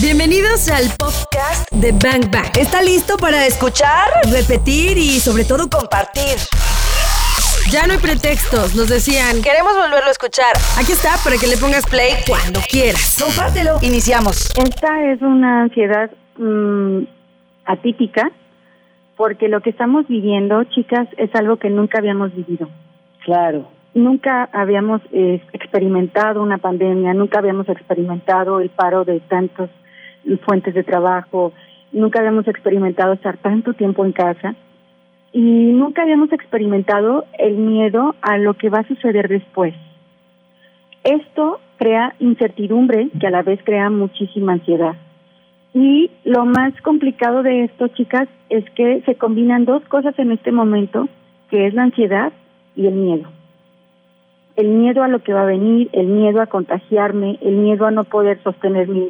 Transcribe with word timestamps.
Bienvenidos 0.00 0.70
al 0.70 0.88
podcast 0.96 1.70
de 1.70 1.92
Bang 1.92 2.32
Bang. 2.32 2.56
¿Está 2.58 2.80
listo 2.80 3.18
para 3.18 3.46
escuchar, 3.46 4.08
repetir 4.32 4.96
y 4.96 5.20
sobre 5.20 5.44
todo 5.44 5.68
compartir? 5.68 6.40
Ya 7.70 7.86
no 7.86 7.92
hay 7.92 7.98
pretextos, 7.98 8.74
nos 8.74 8.88
decían, 8.88 9.42
queremos 9.42 9.74
volverlo 9.74 10.08
a 10.08 10.10
escuchar. 10.10 10.56
Aquí 10.80 10.92
está 10.92 11.10
para 11.22 11.36
que 11.36 11.46
le 11.46 11.58
pongas 11.58 11.84
play 11.84 12.14
cuando 12.26 12.60
quieras. 12.70 13.18
Compártelo. 13.22 13.76
Iniciamos. 13.82 14.50
Esta 14.56 15.12
es 15.12 15.20
una 15.20 15.64
ansiedad 15.64 16.10
mm, 16.38 17.04
atípica 17.66 18.32
porque 19.16 19.48
lo 19.48 19.60
que 19.60 19.70
estamos 19.70 20.08
viviendo, 20.08 20.64
chicas, 20.64 21.06
es 21.18 21.32
algo 21.34 21.58
que 21.58 21.68
nunca 21.68 21.98
habíamos 21.98 22.34
vivido. 22.34 22.66
Claro. 23.24 23.68
Nunca 23.94 24.48
habíamos 24.54 25.02
eh, 25.12 25.42
experimentado 25.52 26.42
una 26.42 26.56
pandemia, 26.56 27.12
nunca 27.12 27.40
habíamos 27.40 27.68
experimentado 27.68 28.60
el 28.60 28.70
paro 28.70 29.04
de 29.04 29.20
tantas 29.20 29.68
fuentes 30.44 30.74
de 30.74 30.84
trabajo, 30.84 31.52
nunca 31.92 32.20
habíamos 32.20 32.48
experimentado 32.48 33.12
estar 33.12 33.36
tanto 33.38 33.74
tiempo 33.74 34.04
en 34.04 34.12
casa 34.12 34.54
y 35.32 35.40
nunca 35.40 36.02
habíamos 36.02 36.32
experimentado 36.32 37.24
el 37.38 37.56
miedo 37.56 38.14
a 38.20 38.38
lo 38.38 38.54
que 38.54 38.68
va 38.68 38.80
a 38.80 38.88
suceder 38.88 39.28
después. 39.28 39.74
Esto 41.04 41.60
crea 41.78 42.14
incertidumbre 42.20 43.08
que 43.18 43.26
a 43.26 43.30
la 43.30 43.42
vez 43.42 43.60
crea 43.64 43.90
muchísima 43.90 44.52
ansiedad. 44.52 44.94
Y 45.74 46.10
lo 46.24 46.44
más 46.44 46.78
complicado 46.82 47.42
de 47.42 47.64
esto, 47.64 47.88
chicas, 47.88 48.28
es 48.50 48.68
que 48.70 49.02
se 49.06 49.14
combinan 49.14 49.64
dos 49.64 49.82
cosas 49.84 50.16
en 50.18 50.32
este 50.32 50.52
momento, 50.52 51.08
que 51.50 51.66
es 51.66 51.74
la 51.74 51.84
ansiedad 51.84 52.32
y 52.76 52.86
el 52.86 52.94
miedo. 52.94 53.28
El 54.54 54.68
miedo 54.68 55.02
a 55.02 55.08
lo 55.08 55.20
que 55.20 55.32
va 55.32 55.42
a 55.42 55.46
venir, 55.46 55.88
el 55.92 56.08
miedo 56.08 56.42
a 56.42 56.46
contagiarme, 56.46 57.38
el 57.40 57.56
miedo 57.56 57.86
a 57.86 57.90
no 57.90 58.04
poder 58.04 58.38
sostener 58.42 58.86
mi, 58.86 59.08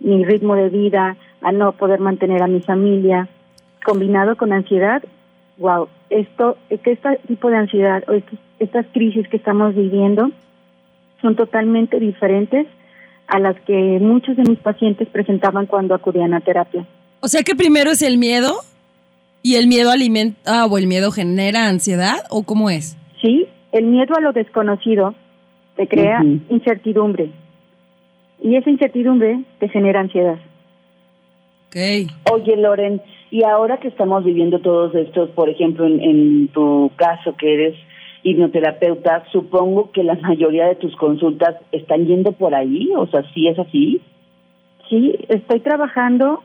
mi 0.00 0.24
ritmo 0.24 0.54
de 0.54 0.68
vida, 0.68 1.16
a 1.40 1.52
no 1.52 1.72
poder 1.72 2.00
mantener 2.00 2.42
a 2.42 2.46
mi 2.46 2.60
familia, 2.60 3.28
combinado 3.84 4.36
con 4.36 4.52
ansiedad, 4.52 5.02
wow, 5.58 5.88
esto, 6.10 6.56
que 6.68 6.92
este 6.92 7.20
tipo 7.28 7.50
de 7.50 7.56
ansiedad 7.56 8.02
o 8.08 8.20
estas 8.58 8.86
crisis 8.92 9.28
que 9.28 9.36
estamos 9.36 9.74
viviendo 9.74 10.30
son 11.20 11.36
totalmente 11.36 12.00
diferentes 12.00 12.66
a 13.26 13.38
las 13.38 13.58
que 13.60 13.98
muchos 14.00 14.36
de 14.36 14.42
mis 14.42 14.58
pacientes 14.58 15.08
presentaban 15.08 15.66
cuando 15.66 15.94
acudían 15.94 16.34
a 16.34 16.40
terapia. 16.40 16.86
O 17.20 17.28
sea 17.28 17.42
que 17.42 17.54
primero 17.54 17.90
es 17.90 18.02
el 18.02 18.18
miedo 18.18 18.54
y 19.42 19.56
el 19.56 19.66
miedo 19.66 19.90
alimenta 19.90 20.66
o 20.66 20.78
el 20.78 20.86
miedo 20.86 21.10
genera 21.10 21.68
ansiedad 21.68 22.24
o 22.30 22.42
cómo 22.42 22.70
es? 22.70 22.96
Sí, 23.20 23.46
el 23.72 23.86
miedo 23.86 24.14
a 24.16 24.20
lo 24.20 24.32
desconocido 24.32 25.14
te 25.76 25.88
crea 25.88 26.22
incertidumbre 26.50 27.30
y 28.44 28.56
esa 28.56 28.68
incertidumbre 28.68 29.40
te 29.58 29.68
genera 29.70 30.00
ansiedad. 30.00 30.36
Okay. 31.68 32.06
Oye, 32.30 32.56
Loren, 32.56 33.00
y 33.30 33.42
ahora 33.42 33.78
que 33.78 33.88
estamos 33.88 34.22
viviendo 34.22 34.60
todos 34.60 34.94
estos, 34.94 35.30
por 35.30 35.48
ejemplo, 35.48 35.86
en, 35.86 36.00
en 36.00 36.48
tu 36.48 36.92
caso 36.94 37.34
que 37.36 37.54
eres 37.54 37.74
hipnoterapeuta, 38.22 39.24
supongo 39.32 39.90
que 39.92 40.04
la 40.04 40.14
mayoría 40.14 40.66
de 40.66 40.76
tus 40.76 40.94
consultas 40.96 41.56
están 41.72 42.06
yendo 42.06 42.32
por 42.32 42.54
ahí, 42.54 42.90
o 42.94 43.06
sea, 43.06 43.22
¿sí 43.32 43.48
es 43.48 43.58
así? 43.58 44.02
Sí, 44.90 45.16
estoy 45.28 45.60
trabajando 45.60 46.42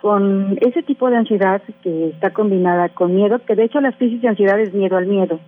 con 0.00 0.58
ese 0.60 0.82
tipo 0.82 1.08
de 1.08 1.18
ansiedad 1.18 1.62
que 1.82 2.08
está 2.08 2.30
combinada 2.30 2.88
con 2.88 3.14
miedo, 3.14 3.38
que 3.46 3.54
de 3.54 3.64
hecho 3.64 3.80
las 3.80 3.96
crisis 3.96 4.20
de 4.22 4.28
ansiedad 4.28 4.58
es 4.60 4.74
miedo 4.74 4.96
al 4.96 5.06
miedo, 5.06 5.38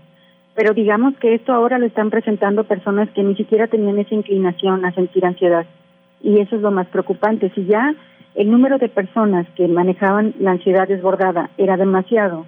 pero 0.55 0.72
digamos 0.72 1.16
que 1.16 1.34
esto 1.34 1.52
ahora 1.52 1.78
lo 1.78 1.86
están 1.86 2.11
presentando 2.11 2.64
personas 2.64 3.11
que 3.11 3.24
ni 3.24 3.34
siquiera 3.34 3.66
tenían 3.66 3.98
esa 3.98 4.14
inclinación 4.14 4.84
a 4.84 4.92
sentir 4.92 5.27
ansiedad, 5.27 5.66
y 6.23 6.41
eso 6.41 6.57
es 6.57 6.63
lo 6.63 6.71
más 6.71 6.87
preocupante. 6.89 7.51
Si 7.55 7.65
ya 7.65 7.95
el 8.35 8.51
número 8.51 8.79
de 8.79 8.89
personas 8.89 9.47
que 9.57 9.67
manejaban 9.69 10.35
la 10.39 10.53
ansiedad 10.53 10.89
desbordada 10.89 11.51
era 11.59 11.77
demasiado, 11.77 12.47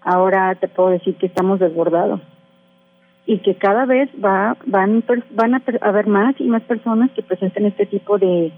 ahora 0.00 0.54
te 0.54 0.68
puedo 0.68 0.90
decir 0.90 1.16
que 1.16 1.26
estamos 1.26 1.60
desbordados 1.60 2.20
y 3.26 3.38
que 3.38 3.54
cada 3.54 3.86
vez 3.86 4.10
va 4.22 4.56
van 4.66 5.02
van 5.30 5.54
a 5.54 5.62
haber 5.80 6.06
más 6.06 6.34
y 6.38 6.44
más 6.44 6.62
personas 6.62 7.10
que 7.12 7.22
presenten 7.22 7.66
este 7.66 7.86
tipo 7.86 8.18
de 8.18 8.52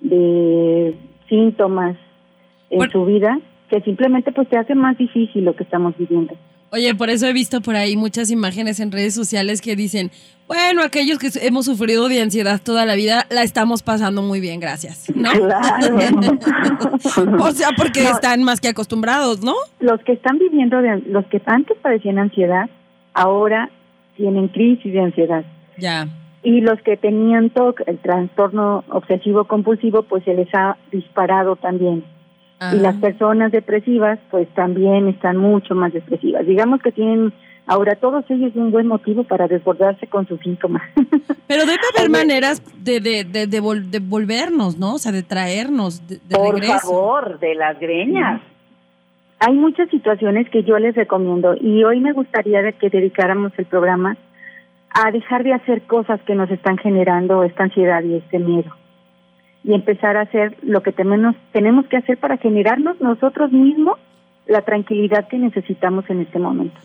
de 0.00 0.94
síntomas 1.28 1.96
en 2.70 2.90
su 2.90 3.04
vida 3.04 3.38
que 3.68 3.80
simplemente 3.82 4.32
pues 4.32 4.48
te 4.48 4.58
hace 4.58 4.74
más 4.74 4.96
difícil 4.96 5.44
lo 5.44 5.54
que 5.54 5.64
estamos 5.64 5.96
viviendo. 5.96 6.34
Oye, 6.76 6.94
por 6.94 7.08
eso 7.08 7.26
he 7.26 7.32
visto 7.32 7.62
por 7.62 7.74
ahí 7.74 7.96
muchas 7.96 8.30
imágenes 8.30 8.80
en 8.80 8.92
redes 8.92 9.14
sociales 9.14 9.62
que 9.62 9.76
dicen, 9.76 10.10
bueno, 10.46 10.82
aquellos 10.82 11.18
que 11.18 11.30
hemos 11.40 11.64
sufrido 11.64 12.06
de 12.10 12.20
ansiedad 12.20 12.60
toda 12.62 12.84
la 12.84 12.94
vida, 12.96 13.24
la 13.30 13.44
estamos 13.44 13.82
pasando 13.82 14.20
muy 14.20 14.40
bien, 14.40 14.60
gracias, 14.60 15.10
¿no? 15.14 15.30
Claro. 15.30 16.38
o 17.40 17.50
sea, 17.52 17.70
porque 17.78 18.02
están 18.02 18.42
más 18.42 18.60
que 18.60 18.68
acostumbrados, 18.68 19.42
¿no? 19.42 19.54
Los 19.80 20.02
que 20.02 20.12
están 20.12 20.36
viviendo, 20.38 20.82
de, 20.82 21.02
los 21.06 21.24
que 21.28 21.40
antes 21.46 21.78
padecían 21.78 22.18
ansiedad, 22.18 22.68
ahora 23.14 23.70
tienen 24.18 24.48
crisis 24.48 24.92
de 24.92 25.00
ansiedad. 25.00 25.46
Ya. 25.78 26.08
Y 26.42 26.60
los 26.60 26.78
que 26.82 26.98
tenían 26.98 27.48
TOC, 27.48 27.80
el 27.86 27.98
trastorno 28.00 28.84
obsesivo 28.90 29.46
compulsivo, 29.46 30.02
pues 30.02 30.24
se 30.24 30.34
les 30.34 30.54
ha 30.54 30.76
disparado 30.92 31.56
también. 31.56 32.04
Y 32.72 32.76
las 32.76 32.96
personas 32.96 33.52
depresivas, 33.52 34.18
pues 34.30 34.48
también 34.54 35.08
están 35.08 35.36
mucho 35.36 35.74
más 35.74 35.92
depresivas. 35.92 36.46
Digamos 36.46 36.80
que 36.80 36.90
tienen 36.90 37.32
ahora 37.66 37.96
todos 37.96 38.24
ellos 38.30 38.52
un 38.54 38.70
buen 38.70 38.86
motivo 38.86 39.24
para 39.24 39.46
desbordarse 39.46 40.06
con 40.06 40.26
sus 40.26 40.40
síntomas. 40.40 40.82
Pero 41.46 41.66
debe 41.66 41.80
haber 41.94 42.10
maneras 42.10 42.62
de, 42.82 43.00
de, 43.00 43.24
de, 43.24 43.46
de, 43.46 44.00
volvernos, 44.00 44.78
¿no? 44.78 44.94
O 44.94 44.98
sea, 44.98 45.12
de 45.12 45.22
traernos 45.22 46.06
de, 46.08 46.18
Por 46.30 46.64
favor, 46.64 47.38
de 47.38 47.54
las 47.54 47.78
greñas. 47.78 48.40
Hay 49.38 49.52
muchas 49.54 49.90
situaciones 49.90 50.48
que 50.48 50.62
yo 50.62 50.78
les 50.78 50.94
recomiendo 50.94 51.54
y 51.60 51.84
hoy 51.84 52.00
me 52.00 52.12
gustaría 52.12 52.62
de 52.62 52.72
que 52.72 52.88
dedicáramos 52.88 53.52
el 53.58 53.66
programa 53.66 54.16
a 54.88 55.10
dejar 55.10 55.44
de 55.44 55.52
hacer 55.52 55.82
cosas 55.82 56.22
que 56.22 56.34
nos 56.34 56.50
están 56.50 56.78
generando 56.78 57.42
esta 57.42 57.64
ansiedad 57.64 58.02
y 58.02 58.14
este 58.14 58.38
miedo 58.38 58.72
y 59.66 59.74
empezar 59.74 60.16
a 60.16 60.22
hacer 60.22 60.56
lo 60.62 60.82
que 60.82 60.92
tenemos, 60.92 61.34
tenemos 61.52 61.86
que 61.86 61.96
hacer 61.96 62.18
para 62.18 62.38
generarnos 62.38 63.00
nosotros 63.00 63.50
mismos 63.50 63.98
la 64.46 64.62
tranquilidad 64.62 65.26
que 65.28 65.38
necesitamos 65.38 66.08
en 66.08 66.20
este 66.20 66.38
momento. 66.38 66.80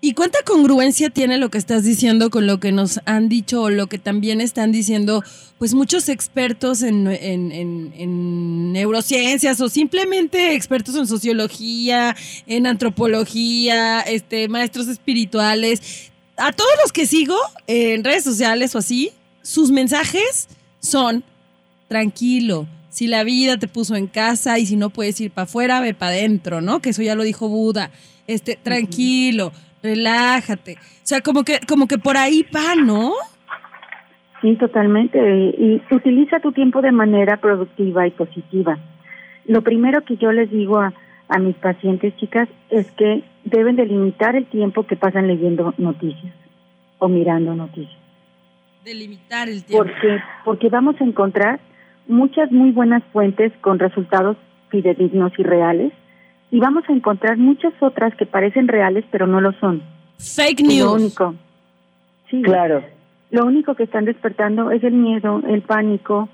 ¿Y 0.00 0.14
cuánta 0.14 0.38
congruencia 0.44 1.10
tiene 1.10 1.38
lo 1.38 1.50
que 1.50 1.58
estás 1.58 1.84
diciendo 1.84 2.30
con 2.30 2.46
lo 2.46 2.58
que 2.58 2.72
nos 2.72 2.98
han 3.04 3.28
dicho 3.28 3.62
o 3.62 3.70
lo 3.70 3.86
que 3.86 3.98
también 3.98 4.40
están 4.40 4.72
diciendo 4.72 5.22
pues 5.58 5.74
muchos 5.74 6.08
expertos 6.08 6.82
en, 6.82 7.06
en, 7.06 7.52
en, 7.52 8.72
neurociencias 8.72 9.60
o 9.60 9.68
simplemente 9.68 10.54
expertos 10.54 10.96
en 10.96 11.06
sociología, 11.06 12.16
en 12.48 12.66
antropología, 12.66 14.00
este, 14.00 14.48
maestros 14.48 14.88
espirituales? 14.88 16.10
A 16.36 16.52
todos 16.52 16.72
los 16.82 16.90
que 16.90 17.06
sigo 17.06 17.36
en 17.68 18.02
redes 18.02 18.24
sociales 18.24 18.74
o 18.74 18.78
así, 18.78 19.10
sus 19.42 19.70
mensajes 19.70 20.48
son 20.80 21.22
tranquilo. 21.92 22.66
Si 22.88 23.06
la 23.06 23.24
vida 23.24 23.56
te 23.56 23.68
puso 23.68 23.96
en 23.96 24.06
casa 24.06 24.58
y 24.58 24.66
si 24.66 24.76
no 24.76 24.90
puedes 24.90 25.20
ir 25.20 25.30
para 25.30 25.44
afuera, 25.44 25.80
ve 25.80 25.94
para 25.94 26.12
adentro, 26.12 26.60
¿no? 26.60 26.80
Que 26.80 26.90
eso 26.90 27.02
ya 27.02 27.14
lo 27.14 27.22
dijo 27.22 27.48
Buda. 27.48 27.90
Este, 28.26 28.56
tranquilo 28.56 29.52
relájate. 29.82 30.74
O 30.74 31.04
sea, 31.06 31.20
como 31.20 31.44
que, 31.44 31.60
como 31.68 31.86
que 31.86 31.98
por 31.98 32.16
ahí 32.16 32.46
va, 32.54 32.74
¿no? 32.76 33.12
Sí, 34.40 34.56
totalmente. 34.56 35.18
Y, 35.58 35.82
utiliza 35.90 36.40
tu 36.40 36.52
tiempo 36.52 36.80
de 36.80 36.92
manera 36.92 37.36
productiva 37.38 38.06
y 38.06 38.10
positiva. 38.10 38.78
Lo 39.46 39.62
primero 39.62 40.04
que 40.04 40.16
yo 40.16 40.32
les 40.32 40.50
digo 40.50 40.78
a, 40.80 40.92
a 41.28 41.38
mis 41.38 41.56
pacientes, 41.56 42.16
chicas, 42.16 42.48
es 42.70 42.90
que 42.92 43.24
deben 43.44 43.76
delimitar 43.76 44.36
el 44.36 44.46
tiempo 44.46 44.86
que 44.86 44.96
pasan 44.96 45.26
leyendo 45.26 45.74
noticias 45.78 46.32
o 46.98 47.08
mirando 47.08 47.54
noticias. 47.54 47.98
Delimitar 48.84 49.48
el 49.48 49.64
tiempo. 49.64 49.84
Porque, 49.84 50.18
porque 50.44 50.68
vamos 50.68 51.00
a 51.00 51.04
encontrar 51.04 51.60
muchas 52.08 52.50
muy 52.50 52.70
buenas 52.70 53.02
fuentes 53.12 53.52
con 53.60 53.78
resultados 53.78 54.36
fidedignos 54.70 55.32
y 55.38 55.42
reales 55.42 55.92
y 56.50 56.60
vamos 56.60 56.84
a 56.88 56.92
encontrar 56.92 57.36
muchas 57.38 57.72
otras 57.80 58.14
que 58.16 58.26
parecen 58.26 58.68
reales 58.68 59.04
pero 59.10 59.26
no 59.26 59.40
lo 59.40 59.52
son. 59.52 59.82
Fake 60.18 60.62
news. 60.62 60.80
Lo 60.80 60.92
único. 60.94 61.34
Sí. 62.30 62.42
Claro. 62.42 62.82
Lo 63.30 63.46
único 63.46 63.74
que 63.74 63.84
están 63.84 64.04
despertando 64.04 64.70
es 64.70 64.84
el 64.84 64.92
miedo, 64.92 65.42
el 65.48 65.62
pánico 65.62 66.28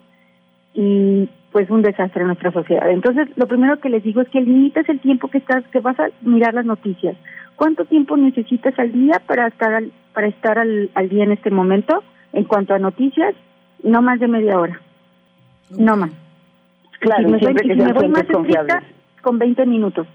y 0.75 1.29
pues 1.53 1.71
un 1.71 1.83
desastre 1.83 2.23
en 2.23 2.29
nuestra 2.29 2.53
sociedad. 2.53 2.91
Entonces, 2.91 3.29
lo 3.37 3.47
primero 3.47 3.81
que 3.81 3.89
les 3.89 4.03
digo 4.03 4.21
es 4.21 4.29
que 4.29 4.41
limites 4.41 4.89
el 4.89 5.01
tiempo 5.01 5.29
que 5.29 5.39
estás 5.39 5.65
que 5.69 5.81
vas 5.81 5.99
a 5.99 6.09
mirar 6.23 6.55
las 6.55 6.67
noticias. 6.67 7.17
¿Cuánto 7.57 7.85
tiempo 7.85 8.17
necesitas 8.17 8.79
al 8.79 8.93
día 8.93 9.23
para 9.27 9.49
estar 9.49 9.75
al, 9.75 9.93
para 10.13 10.27
estar 10.27 10.59
al, 10.59 10.91
al 10.95 11.09
día 11.09 11.25
en 11.25 11.33
este 11.33 11.51
momento 11.51 12.03
en 12.33 12.45
cuanto 12.45 12.75
a 12.75 12.79
noticias? 12.79 13.35
No 13.83 14.03
más 14.03 14.21
de 14.21 14.29
media 14.29 14.59
hora. 14.59 14.81
No 15.77 15.97
más. 15.97 16.11
Claro, 17.01 17.25
si 17.25 17.33
me, 17.33 17.39
siempre 17.39 17.63
voy, 17.63 17.69
que 17.69 17.75
si 17.75 17.87
me 17.87 17.93
voy 17.93 18.09
más 18.09 18.23
estricta, 18.23 18.83
con 19.23 19.39
20 19.39 19.67
minutos. 19.67 20.07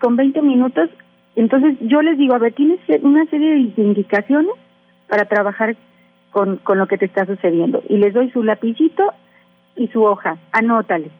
Con 0.00 0.16
20 0.16 0.42
minutos, 0.42 0.90
entonces 1.34 1.76
yo 1.80 2.02
les 2.02 2.18
digo, 2.18 2.34
a 2.34 2.38
ver, 2.38 2.52
tienes 2.52 2.78
una 3.02 3.24
serie 3.26 3.72
de 3.76 3.82
indicaciones 3.82 4.52
para 5.08 5.24
trabajar 5.24 5.76
con, 6.30 6.56
con 6.58 6.78
lo 6.78 6.86
que 6.86 6.98
te 6.98 7.06
está 7.06 7.26
sucediendo. 7.26 7.82
Y 7.88 7.96
les 7.96 8.14
doy 8.14 8.30
su 8.30 8.42
lapicito 8.42 9.12
y 9.76 9.88
su 9.88 10.02
hoja, 10.02 10.36
anótale. 10.52 11.10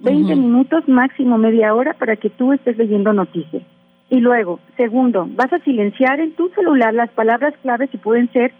20 0.00 0.34
minutos, 0.34 0.88
máximo 0.88 1.38
media 1.38 1.74
hora 1.74 1.94
para 1.94 2.16
que 2.16 2.30
tú 2.30 2.52
estés 2.52 2.78
leyendo 2.78 3.12
noticias. 3.12 3.62
Y 4.08 4.18
luego, 4.20 4.58
segundo, 4.76 5.28
vas 5.30 5.52
a 5.52 5.60
silenciar 5.60 6.20
en 6.20 6.32
tu 6.32 6.48
celular 6.50 6.92
las 6.94 7.10
palabras 7.10 7.54
claves 7.62 7.90
y 7.92 7.98
pueden 7.98 8.30
ser... 8.32 8.52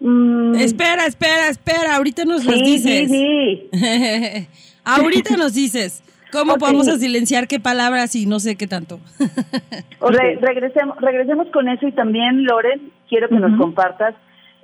Mm, 0.00 0.54
espera, 0.56 1.06
espera, 1.06 1.48
espera, 1.48 1.96
ahorita 1.96 2.24
nos 2.24 2.42
sí, 2.42 2.62
dices. 2.62 3.10
Sí, 3.10 3.68
sí. 3.72 4.48
ahorita 4.84 5.36
nos 5.36 5.54
dices. 5.54 6.02
¿Cómo 6.32 6.56
podemos 6.56 6.86
silenciar 6.86 7.46
qué 7.46 7.60
palabras 7.60 8.14
y 8.14 8.26
no 8.26 8.40
sé 8.40 8.56
qué 8.56 8.66
tanto? 8.66 8.98
regresemos, 10.40 10.96
regresemos 11.00 11.48
con 11.48 11.68
eso 11.68 11.86
y 11.86 11.92
también, 11.92 12.44
Loren, 12.44 12.90
quiero 13.08 13.28
que 13.28 13.36
nos 13.36 13.56
compartas 13.58 14.14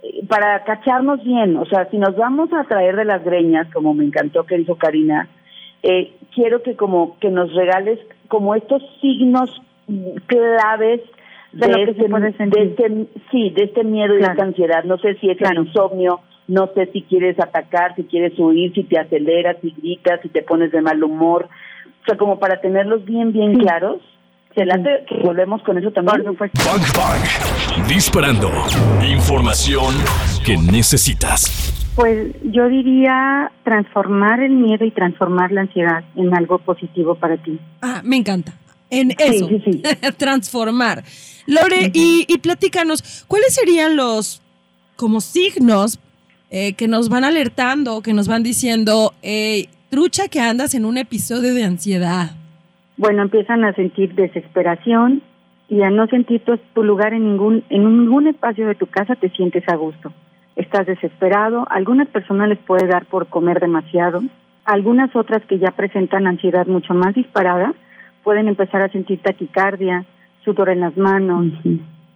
eh, 0.03 0.27
para 0.29 0.65
cacharnos 0.65 1.23
bien, 1.25 1.57
o 1.57 1.65
sea, 1.67 1.89
si 1.91 1.99
nos 1.99 2.17
vamos 2.17 2.53
a 2.53 2.65
traer 2.65 2.97
de 2.97 3.05
las 3.05 3.25
greñas, 3.25 3.69
como 3.73 3.95
me 3.95 4.05
encantó 4.05 4.45
que 4.45 4.59
dijo 4.59 4.77
Karina, 4.77 5.29
eh, 5.83 6.13
quiero 6.35 6.63
que 6.63 6.77
como 6.77 7.19
que 7.21 7.31
nos 7.31 7.55
regales 7.55 7.99
como 8.29 8.55
estos 8.55 8.83
signos 9.01 9.51
claves 10.27 11.01
de, 11.53 11.67
de, 11.67 11.83
este, 11.83 12.09
de 12.09 12.63
este, 12.63 13.07
sí, 13.31 13.51
de 13.51 13.65
este 13.65 13.85
miedo 13.85 14.15
y 14.15 14.19
de 14.19 14.27
esta 14.27 14.43
ansiedad. 14.43 14.85
No 14.85 14.99
sé 14.99 15.15
si 15.17 15.31
es 15.31 15.39
el 15.41 15.67
insomnio, 15.67 16.21
no 16.49 16.71
sé 16.75 16.87
si 16.93 17.03
quieres 17.03 17.39
atacar, 17.39 17.95
si 17.97 18.05
quieres 18.05 18.39
huir, 18.39 18.73
si 18.75 18.85
te 18.85 18.99
aceleras, 18.99 19.57
si 19.61 19.71
gritas, 19.71 20.21
si 20.23 20.29
te 20.29 20.43
pones 20.43 20.73
de 20.73 20.81
mal 20.81 21.03
humor. 21.03 21.49
O 22.03 22.05
sea, 22.05 22.17
como 22.17 22.39
para 22.39 22.61
tenerlos 22.61 23.05
bien, 23.05 23.33
bien 23.33 23.59
claros. 23.59 24.01
Se 24.55 24.67
late 24.67 25.05
que 25.09 25.17
volvemos 25.25 25.63
con 25.63 25.79
eso 25.79 25.91
también. 25.93 26.25
Bang, 26.25 26.37
bang. 26.37 27.89
Disparando. 27.89 28.51
Información 29.03 29.95
que 30.45 30.57
necesitas. 30.59 31.93
Pues 31.97 32.35
yo 32.43 32.69
diría 32.69 33.51
transformar 33.65 34.41
el 34.41 34.53
miedo 34.53 34.85
y 34.85 34.91
transformar 34.91 35.53
la 35.53 35.63
ansiedad 35.63 36.05
en 36.17 36.35
algo 36.35 36.59
positivo 36.59 37.15
para 37.15 37.37
ti. 37.37 37.59
Ah, 37.81 38.01
me 38.05 38.17
encanta. 38.17 38.53
En 38.93 39.13
eso, 39.19 39.49
transformar. 40.17 41.03
Lore, 41.47 41.91
y, 41.93 42.25
y 42.29 42.39
platícanos, 42.39 43.25
¿cuáles 43.27 43.55
serían 43.55 43.97
los 43.97 44.41
como 44.95 45.21
signos 45.21 45.99
eh, 46.51 46.75
que 46.75 46.87
nos 46.87 47.09
van 47.09 47.25
alertando, 47.25 48.03
que 48.03 48.13
nos 48.13 48.29
van 48.29 48.43
diciendo, 48.43 49.15
trucha 49.93 50.29
que 50.29 50.41
andas 50.41 50.75
en 50.75 50.87
un 50.87 50.97
episodio 50.97 51.53
de 51.53 51.65
ansiedad. 51.65 52.31
Bueno, 52.97 53.21
empiezan 53.21 53.63
a 53.63 53.75
sentir 53.75 54.15
desesperación 54.15 55.23
y 55.69 55.83
a 55.83 55.91
no 55.91 56.07
sentir 56.07 56.43
tu, 56.45 56.83
lugar 56.83 57.13
en 57.13 57.25
ningún, 57.25 57.63
en 57.69 57.85
ningún 57.85 58.27
espacio 58.27 58.67
de 58.67 58.75
tu 58.75 58.87
casa 58.87 59.17
te 59.17 59.29
sientes 59.29 59.69
a 59.69 59.77
gusto. 59.77 60.11
Estás 60.57 60.87
desesperado, 60.87 61.67
algunas 61.69 62.09
personas 62.09 62.49
les 62.49 62.59
puede 62.59 62.87
dar 62.87 63.05
por 63.05 63.27
comer 63.27 63.61
demasiado, 63.61 64.23
algunas 64.65 65.15
otras 65.15 65.43
que 65.45 65.59
ya 65.59 65.73
presentan 65.73 66.27
ansiedad 66.27 66.67
mucho 66.67 66.95
más 66.95 67.15
disparada 67.15 67.75
pueden 68.23 68.49
empezar 68.49 68.83
a 68.83 68.89
sentir 68.89 69.21
taquicardia, 69.21 70.05
sudor 70.45 70.71
en 70.71 70.81
las 70.81 70.97
manos, 70.97 71.47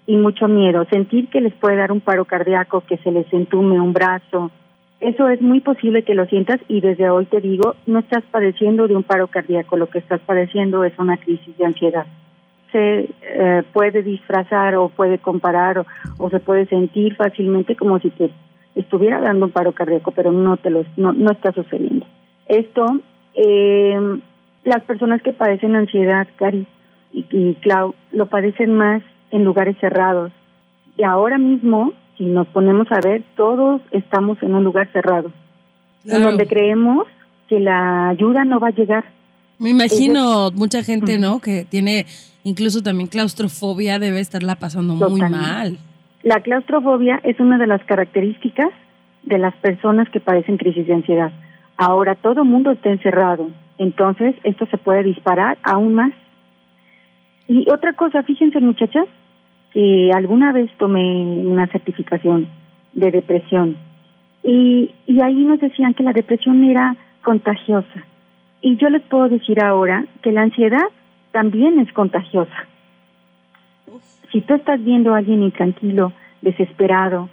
y 0.06 0.16
mucho 0.16 0.46
miedo, 0.46 0.86
sentir 0.90 1.28
que 1.28 1.40
les 1.40 1.52
puede 1.54 1.76
dar 1.76 1.90
un 1.90 2.00
paro 2.00 2.24
cardíaco, 2.24 2.82
que 2.82 2.96
se 2.98 3.10
les 3.10 3.30
entume 3.32 3.80
un 3.80 3.92
brazo. 3.92 4.50
Eso 5.00 5.28
es 5.28 5.42
muy 5.42 5.60
posible 5.60 6.04
que 6.04 6.14
lo 6.14 6.26
sientas 6.26 6.60
y 6.68 6.80
desde 6.80 7.10
hoy 7.10 7.26
te 7.26 7.40
digo, 7.40 7.74
no 7.86 7.98
estás 7.98 8.22
padeciendo 8.30 8.88
de 8.88 8.96
un 8.96 9.02
paro 9.02 9.26
cardíaco, 9.26 9.76
lo 9.76 9.88
que 9.88 9.98
estás 9.98 10.20
padeciendo 10.20 10.84
es 10.84 10.96
una 10.98 11.16
crisis 11.16 11.56
de 11.58 11.66
ansiedad. 11.66 12.06
Se 12.72 13.08
eh, 13.22 13.62
puede 13.72 14.02
disfrazar 14.02 14.76
o 14.76 14.88
puede 14.88 15.18
comparar 15.18 15.84
o, 16.18 16.30
se 16.30 16.40
puede 16.40 16.66
sentir 16.66 17.14
fácilmente 17.16 17.76
como 17.76 17.98
si 17.98 18.10
te 18.10 18.30
estuviera 18.74 19.20
dando 19.20 19.46
un 19.46 19.52
paro 19.52 19.72
cardíaco, 19.72 20.12
pero 20.12 20.32
no 20.32 20.56
te 20.56 20.70
lo 20.70 20.84
no, 20.96 21.12
no 21.12 21.32
está 21.32 21.52
sucediendo. 21.52 22.06
Esto, 22.46 23.00
eh, 23.34 24.18
las 24.66 24.82
personas 24.82 25.22
que 25.22 25.32
padecen 25.32 25.76
ansiedad, 25.76 26.26
Cari 26.36 26.66
y, 27.12 27.24
y 27.30 27.54
Clau, 27.62 27.94
lo 28.12 28.26
padecen 28.26 28.74
más 28.74 29.02
en 29.30 29.44
lugares 29.44 29.76
cerrados. 29.80 30.32
Y 30.98 31.04
ahora 31.04 31.38
mismo, 31.38 31.92
si 32.18 32.24
nos 32.24 32.48
ponemos 32.48 32.88
a 32.90 33.00
ver, 33.00 33.22
todos 33.36 33.80
estamos 33.92 34.42
en 34.42 34.54
un 34.54 34.64
lugar 34.64 34.90
cerrado, 34.92 35.30
en 36.04 36.22
donde 36.22 36.46
creemos 36.46 37.06
que 37.48 37.60
la 37.60 38.08
ayuda 38.08 38.44
no 38.44 38.58
va 38.58 38.68
a 38.68 38.72
llegar. 38.72 39.04
Me 39.58 39.70
imagino 39.70 40.50
mucha 40.52 40.82
gente, 40.82 41.18
¿no? 41.18 41.38
Que 41.40 41.64
tiene 41.64 42.06
incluso 42.42 42.82
también 42.82 43.08
claustrofobia, 43.08 43.98
debe 43.98 44.20
estarla 44.20 44.56
pasando 44.56 44.94
muy 44.94 45.20
mal. 45.20 45.78
La 46.22 46.40
claustrofobia 46.40 47.20
es 47.22 47.38
una 47.38 47.56
de 47.56 47.68
las 47.68 47.84
características 47.84 48.70
de 49.22 49.38
las 49.38 49.54
personas 49.56 50.08
que 50.10 50.20
padecen 50.20 50.56
crisis 50.56 50.86
de 50.86 50.94
ansiedad. 50.94 51.30
Ahora 51.76 52.14
todo 52.16 52.44
mundo 52.44 52.72
está 52.72 52.90
encerrado, 52.90 53.48
entonces 53.78 54.34
esto 54.42 54.66
se 54.66 54.78
puede 54.78 55.02
disparar 55.02 55.58
aún 55.62 55.94
más. 55.94 56.12
Y 57.48 57.70
otra 57.70 57.92
cosa, 57.92 58.22
fíjense 58.22 58.60
muchachas, 58.60 59.06
que 59.72 60.10
alguna 60.14 60.52
vez 60.52 60.70
tomé 60.78 61.02
una 61.02 61.66
certificación 61.66 62.48
de 62.92 63.10
depresión 63.10 63.76
y, 64.42 64.90
y 65.06 65.20
ahí 65.20 65.44
nos 65.44 65.60
decían 65.60 65.94
que 65.94 66.02
la 66.02 66.12
depresión 66.12 66.64
era 66.64 66.96
contagiosa. 67.22 68.04
Y 68.62 68.76
yo 68.76 68.88
les 68.88 69.02
puedo 69.02 69.28
decir 69.28 69.62
ahora 69.62 70.06
que 70.22 70.32
la 70.32 70.42
ansiedad 70.42 70.88
también 71.32 71.78
es 71.80 71.92
contagiosa. 71.92 72.66
Si 74.32 74.40
tú 74.40 74.54
estás 74.54 74.82
viendo 74.82 75.14
a 75.14 75.18
alguien 75.18 75.42
intranquilo, 75.42 76.12
desesperado, 76.42 77.28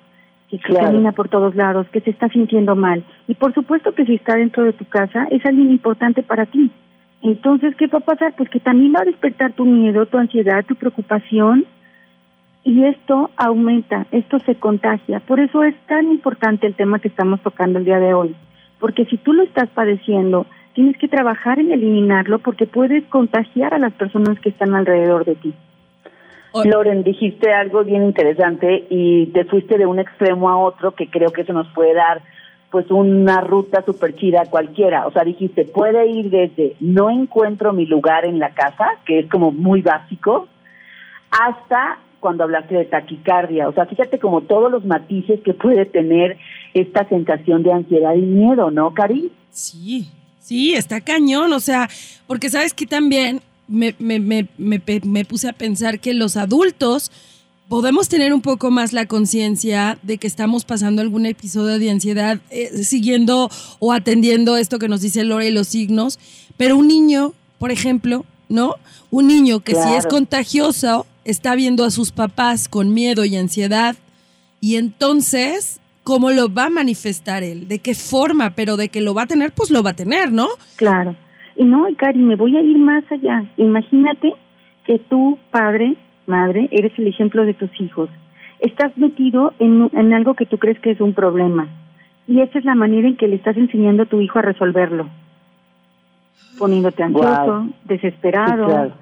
que 0.59 0.73
camina 0.73 1.11
por 1.11 1.29
todos 1.29 1.55
lados, 1.55 1.87
que 1.89 2.01
se 2.01 2.09
está 2.09 2.29
sintiendo 2.29 2.75
mal, 2.75 3.03
y 3.27 3.33
por 3.33 3.53
supuesto 3.53 3.93
que 3.93 4.05
si 4.05 4.15
está 4.15 4.35
dentro 4.35 4.63
de 4.63 4.73
tu 4.73 4.85
casa, 4.85 5.27
es 5.31 5.45
alguien 5.45 5.71
importante 5.71 6.23
para 6.23 6.45
ti. 6.45 6.71
Entonces, 7.21 7.75
¿qué 7.75 7.87
va 7.87 7.99
a 7.99 8.01
pasar? 8.01 8.33
Pues 8.35 8.49
que 8.49 8.59
también 8.59 8.93
va 8.95 9.01
a 9.01 9.05
despertar 9.05 9.53
tu 9.53 9.65
miedo, 9.65 10.05
tu 10.05 10.17
ansiedad, 10.17 10.65
tu 10.65 10.75
preocupación, 10.75 11.65
y 12.63 12.83
esto 12.85 13.29
aumenta, 13.35 14.07
esto 14.11 14.39
se 14.39 14.55
contagia. 14.55 15.19
Por 15.19 15.39
eso 15.39 15.63
es 15.63 15.75
tan 15.87 16.11
importante 16.11 16.67
el 16.67 16.75
tema 16.75 16.99
que 16.99 17.09
estamos 17.09 17.41
tocando 17.41 17.79
el 17.79 17.85
día 17.85 17.99
de 17.99 18.13
hoy, 18.13 18.35
porque 18.79 19.05
si 19.05 19.17
tú 19.17 19.33
lo 19.33 19.43
estás 19.43 19.69
padeciendo, 19.69 20.45
tienes 20.73 20.97
que 20.97 21.07
trabajar 21.07 21.59
en 21.59 21.71
eliminarlo 21.71 22.39
porque 22.39 22.65
puedes 22.65 23.03
contagiar 23.05 23.73
a 23.73 23.79
las 23.79 23.93
personas 23.93 24.39
que 24.39 24.49
están 24.49 24.73
alrededor 24.73 25.25
de 25.25 25.35
ti. 25.35 25.53
Loren, 26.63 27.03
dijiste 27.03 27.51
algo 27.51 27.83
bien 27.83 28.03
interesante 28.03 28.85
y 28.89 29.27
te 29.27 29.45
fuiste 29.45 29.77
de 29.77 29.85
un 29.85 29.99
extremo 29.99 30.49
a 30.49 30.57
otro 30.57 30.93
que 30.93 31.09
creo 31.09 31.31
que 31.31 31.41
eso 31.41 31.53
nos 31.53 31.67
puede 31.73 31.93
dar 31.95 32.21
pues 32.69 32.89
una 32.89 33.39
ruta 33.41 33.83
súper 33.85 34.15
chida 34.15 34.45
cualquiera. 34.49 35.05
O 35.05 35.11
sea, 35.11 35.23
dijiste, 35.23 35.65
puede 35.65 36.07
ir 36.07 36.29
desde 36.29 36.75
no 36.79 37.09
encuentro 37.09 37.71
mi 37.71 37.85
lugar 37.85 38.25
en 38.25 38.39
la 38.39 38.53
casa, 38.53 38.85
que 39.05 39.19
es 39.19 39.29
como 39.29 39.51
muy 39.51 39.81
básico, 39.81 40.47
hasta 41.29 41.99
cuando 42.19 42.45
hablaste 42.45 42.73
de 42.75 42.85
taquicardia. 42.85 43.69
O 43.69 43.73
sea, 43.73 43.85
fíjate 43.85 44.17
como 44.17 44.41
todos 44.41 44.71
los 44.71 44.85
matices 44.85 45.39
que 45.41 45.53
puede 45.53 45.85
tener 45.85 46.37
esta 46.73 47.07
sensación 47.09 47.61
de 47.61 47.73
ansiedad 47.73 48.15
y 48.15 48.21
miedo, 48.21 48.71
¿no, 48.71 48.93
Cari? 48.93 49.31
Sí, 49.51 50.09
sí, 50.39 50.73
está 50.73 51.01
cañón. 51.01 51.53
O 51.53 51.59
sea, 51.59 51.87
porque 52.25 52.49
sabes 52.49 52.73
que 52.73 52.87
también 52.87 53.41
me, 53.73 53.95
me, 53.99 54.47
me, 54.57 54.81
me 55.03 55.25
puse 55.25 55.49
a 55.49 55.53
pensar 55.53 55.99
que 55.99 56.13
los 56.13 56.37
adultos 56.37 57.11
podemos 57.67 58.07
tener 58.07 58.33
un 58.33 58.41
poco 58.41 58.69
más 58.71 58.93
la 58.93 59.07
conciencia 59.07 59.97
de 60.03 60.17
que 60.17 60.27
estamos 60.27 60.63
pasando 60.63 61.01
algún 61.01 61.25
episodio 61.25 61.79
de 61.79 61.89
ansiedad 61.89 62.39
eh, 62.51 62.83
siguiendo 62.83 63.49
o 63.79 63.93
atendiendo 63.93 64.57
esto 64.57 64.77
que 64.79 64.87
nos 64.87 65.01
dice 65.01 65.23
Lore 65.23 65.47
y 65.47 65.51
los 65.51 65.69
signos, 65.69 66.19
pero 66.55 66.77
un 66.77 66.87
niño, 66.87 67.33
por 67.57 67.71
ejemplo, 67.71 68.25
¿no? 68.47 68.75
Un 69.09 69.27
niño 69.27 69.61
que 69.61 69.73
si 69.73 69.93
es 69.97 70.05
contagioso 70.05 71.07
está 71.25 71.55
viendo 71.55 71.83
a 71.83 71.91
sus 71.91 72.11
papás 72.11 72.67
con 72.67 72.93
miedo 72.93 73.25
y 73.25 73.35
ansiedad 73.37 73.95
y 74.61 74.75
entonces, 74.75 75.79
¿cómo 76.03 76.31
lo 76.31 76.53
va 76.53 76.65
a 76.65 76.69
manifestar 76.69 77.43
él? 77.43 77.67
¿De 77.67 77.79
qué 77.79 77.95
forma? 77.95 78.51
Pero 78.55 78.77
de 78.77 78.89
que 78.89 79.01
lo 79.01 79.13
va 79.13 79.23
a 79.23 79.27
tener, 79.27 79.51
pues 79.51 79.71
lo 79.71 79.81
va 79.81 79.89
a 79.89 79.95
tener, 79.95 80.31
¿no? 80.31 80.47
Claro. 80.75 81.15
Y 81.55 81.65
no, 81.65 81.87
Cari, 81.97 82.19
me 82.19 82.35
voy 82.35 82.57
a 82.57 82.61
ir 82.61 82.77
más 82.77 83.03
allá. 83.11 83.45
Imagínate 83.57 84.33
que 84.85 84.99
tú, 84.99 85.37
padre, 85.51 85.95
madre, 86.25 86.67
eres 86.71 86.97
el 86.97 87.07
ejemplo 87.07 87.45
de 87.45 87.53
tus 87.53 87.69
hijos. 87.79 88.09
Estás 88.59 88.97
metido 88.97 89.53
en, 89.59 89.89
en 89.93 90.13
algo 90.13 90.33
que 90.33 90.45
tú 90.45 90.57
crees 90.57 90.79
que 90.79 90.91
es 90.91 91.01
un 91.01 91.13
problema. 91.13 91.67
Y 92.27 92.39
esa 92.39 92.59
es 92.59 92.65
la 92.65 92.75
manera 92.75 93.07
en 93.07 93.17
que 93.17 93.27
le 93.27 93.35
estás 93.35 93.57
enseñando 93.57 94.03
a 94.03 94.05
tu 94.05 94.21
hijo 94.21 94.39
a 94.39 94.43
resolverlo. 94.43 95.09
Poniéndote 96.57 97.03
ansioso, 97.03 97.67
desesperado, 97.83 98.93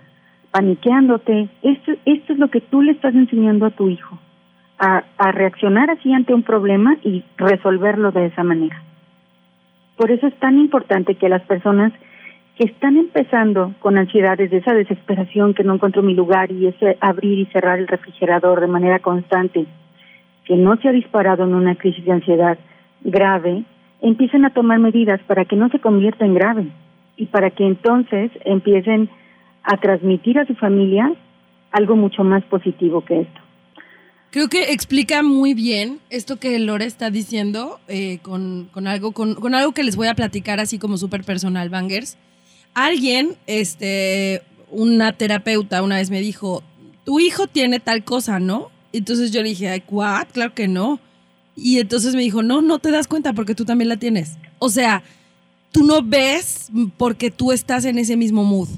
paniqueándote. 0.51 1.49
Esto, 1.61 1.91
esto 2.05 2.33
es 2.33 2.39
lo 2.39 2.49
que 2.49 2.61
tú 2.61 2.81
le 2.81 2.93
estás 2.93 3.13
enseñando 3.13 3.65
a 3.65 3.71
tu 3.71 3.89
hijo, 3.89 4.17
a, 4.79 5.03
a 5.17 5.31
reaccionar 5.31 5.91
así 5.91 6.11
ante 6.11 6.33
un 6.33 6.43
problema 6.43 6.97
y 7.03 7.23
resolverlo 7.37 8.11
de 8.11 8.27
esa 8.27 8.43
manera. 8.43 8.81
Por 9.97 10.09
eso 10.09 10.25
es 10.25 10.33
tan 10.39 10.57
importante 10.57 11.15
que 11.15 11.29
las 11.29 11.43
personas 11.43 11.93
que 12.57 12.65
están 12.65 12.97
empezando 12.97 13.73
con 13.79 13.97
ansiedades 13.97 14.51
de 14.51 14.57
esa 14.57 14.73
desesperación 14.73 15.53
que 15.53 15.63
no 15.63 15.75
encuentro 15.75 16.01
mi 16.01 16.13
lugar 16.13 16.51
y 16.51 16.67
ese 16.67 16.97
abrir 16.99 17.39
y 17.39 17.45
cerrar 17.47 17.79
el 17.79 17.87
refrigerador 17.87 18.59
de 18.59 18.67
manera 18.67 18.99
constante, 18.99 19.65
que 20.45 20.55
no 20.55 20.75
se 20.77 20.89
ha 20.89 20.91
disparado 20.91 21.43
en 21.43 21.53
una 21.53 21.75
crisis 21.75 22.03
de 22.05 22.11
ansiedad 22.11 22.57
grave, 23.03 23.63
empiecen 24.01 24.45
a 24.45 24.53
tomar 24.53 24.79
medidas 24.79 25.21
para 25.27 25.45
que 25.45 25.55
no 25.55 25.69
se 25.69 25.79
convierta 25.79 26.25
en 26.25 26.33
grave 26.33 26.67
y 27.17 27.27
para 27.27 27.51
que 27.51 27.65
entonces 27.65 28.31
empiecen 28.45 29.09
a 29.63 29.77
transmitir 29.77 30.39
a 30.39 30.45
su 30.45 30.55
familia 30.55 31.13
algo 31.71 31.95
mucho 31.95 32.23
más 32.23 32.43
positivo 32.45 33.05
que 33.05 33.21
esto. 33.21 33.41
Creo 34.31 34.47
que 34.47 34.71
explica 34.71 35.23
muy 35.23 35.53
bien 35.53 35.99
esto 36.09 36.39
que 36.39 36.57
Lore 36.57 36.85
está 36.85 37.09
diciendo 37.09 37.79
eh, 37.87 38.19
con, 38.21 38.69
con, 38.71 38.87
algo, 38.87 39.11
con, 39.11 39.35
con, 39.35 39.53
algo 39.55 39.73
que 39.73 39.83
les 39.83 39.97
voy 39.97 40.07
a 40.07 40.15
platicar 40.15 40.59
así 40.59 40.79
como 40.79 40.97
súper 40.97 41.23
personal, 41.23 41.69
Bangers. 41.69 42.17
Alguien, 42.73 43.35
este, 43.47 44.41
una 44.69 45.13
terapeuta 45.13 45.83
una 45.83 45.97
vez 45.97 46.09
me 46.09 46.21
dijo, 46.21 46.63
tu 47.03 47.19
hijo 47.19 47.47
tiene 47.47 47.79
tal 47.79 48.03
cosa, 48.03 48.39
¿no? 48.39 48.69
Entonces 48.93 49.31
yo 49.31 49.41
le 49.41 49.49
dije, 49.49 49.83
¿what? 49.89 50.27
Claro 50.31 50.53
que 50.53 50.67
no. 50.67 50.99
Y 51.55 51.79
entonces 51.79 52.15
me 52.15 52.21
dijo, 52.21 52.43
no, 52.43 52.61
no 52.61 52.79
te 52.79 52.91
das 52.91 53.07
cuenta 53.07 53.33
porque 53.33 53.55
tú 53.55 53.65
también 53.65 53.89
la 53.89 53.97
tienes. 53.97 54.37
O 54.59 54.69
sea, 54.69 55.03
tú 55.71 55.83
no 55.83 56.01
ves 56.01 56.69
porque 56.97 57.31
tú 57.31 57.51
estás 57.51 57.85
en 57.85 57.97
ese 57.97 58.17
mismo 58.17 58.43
mood. 58.43 58.69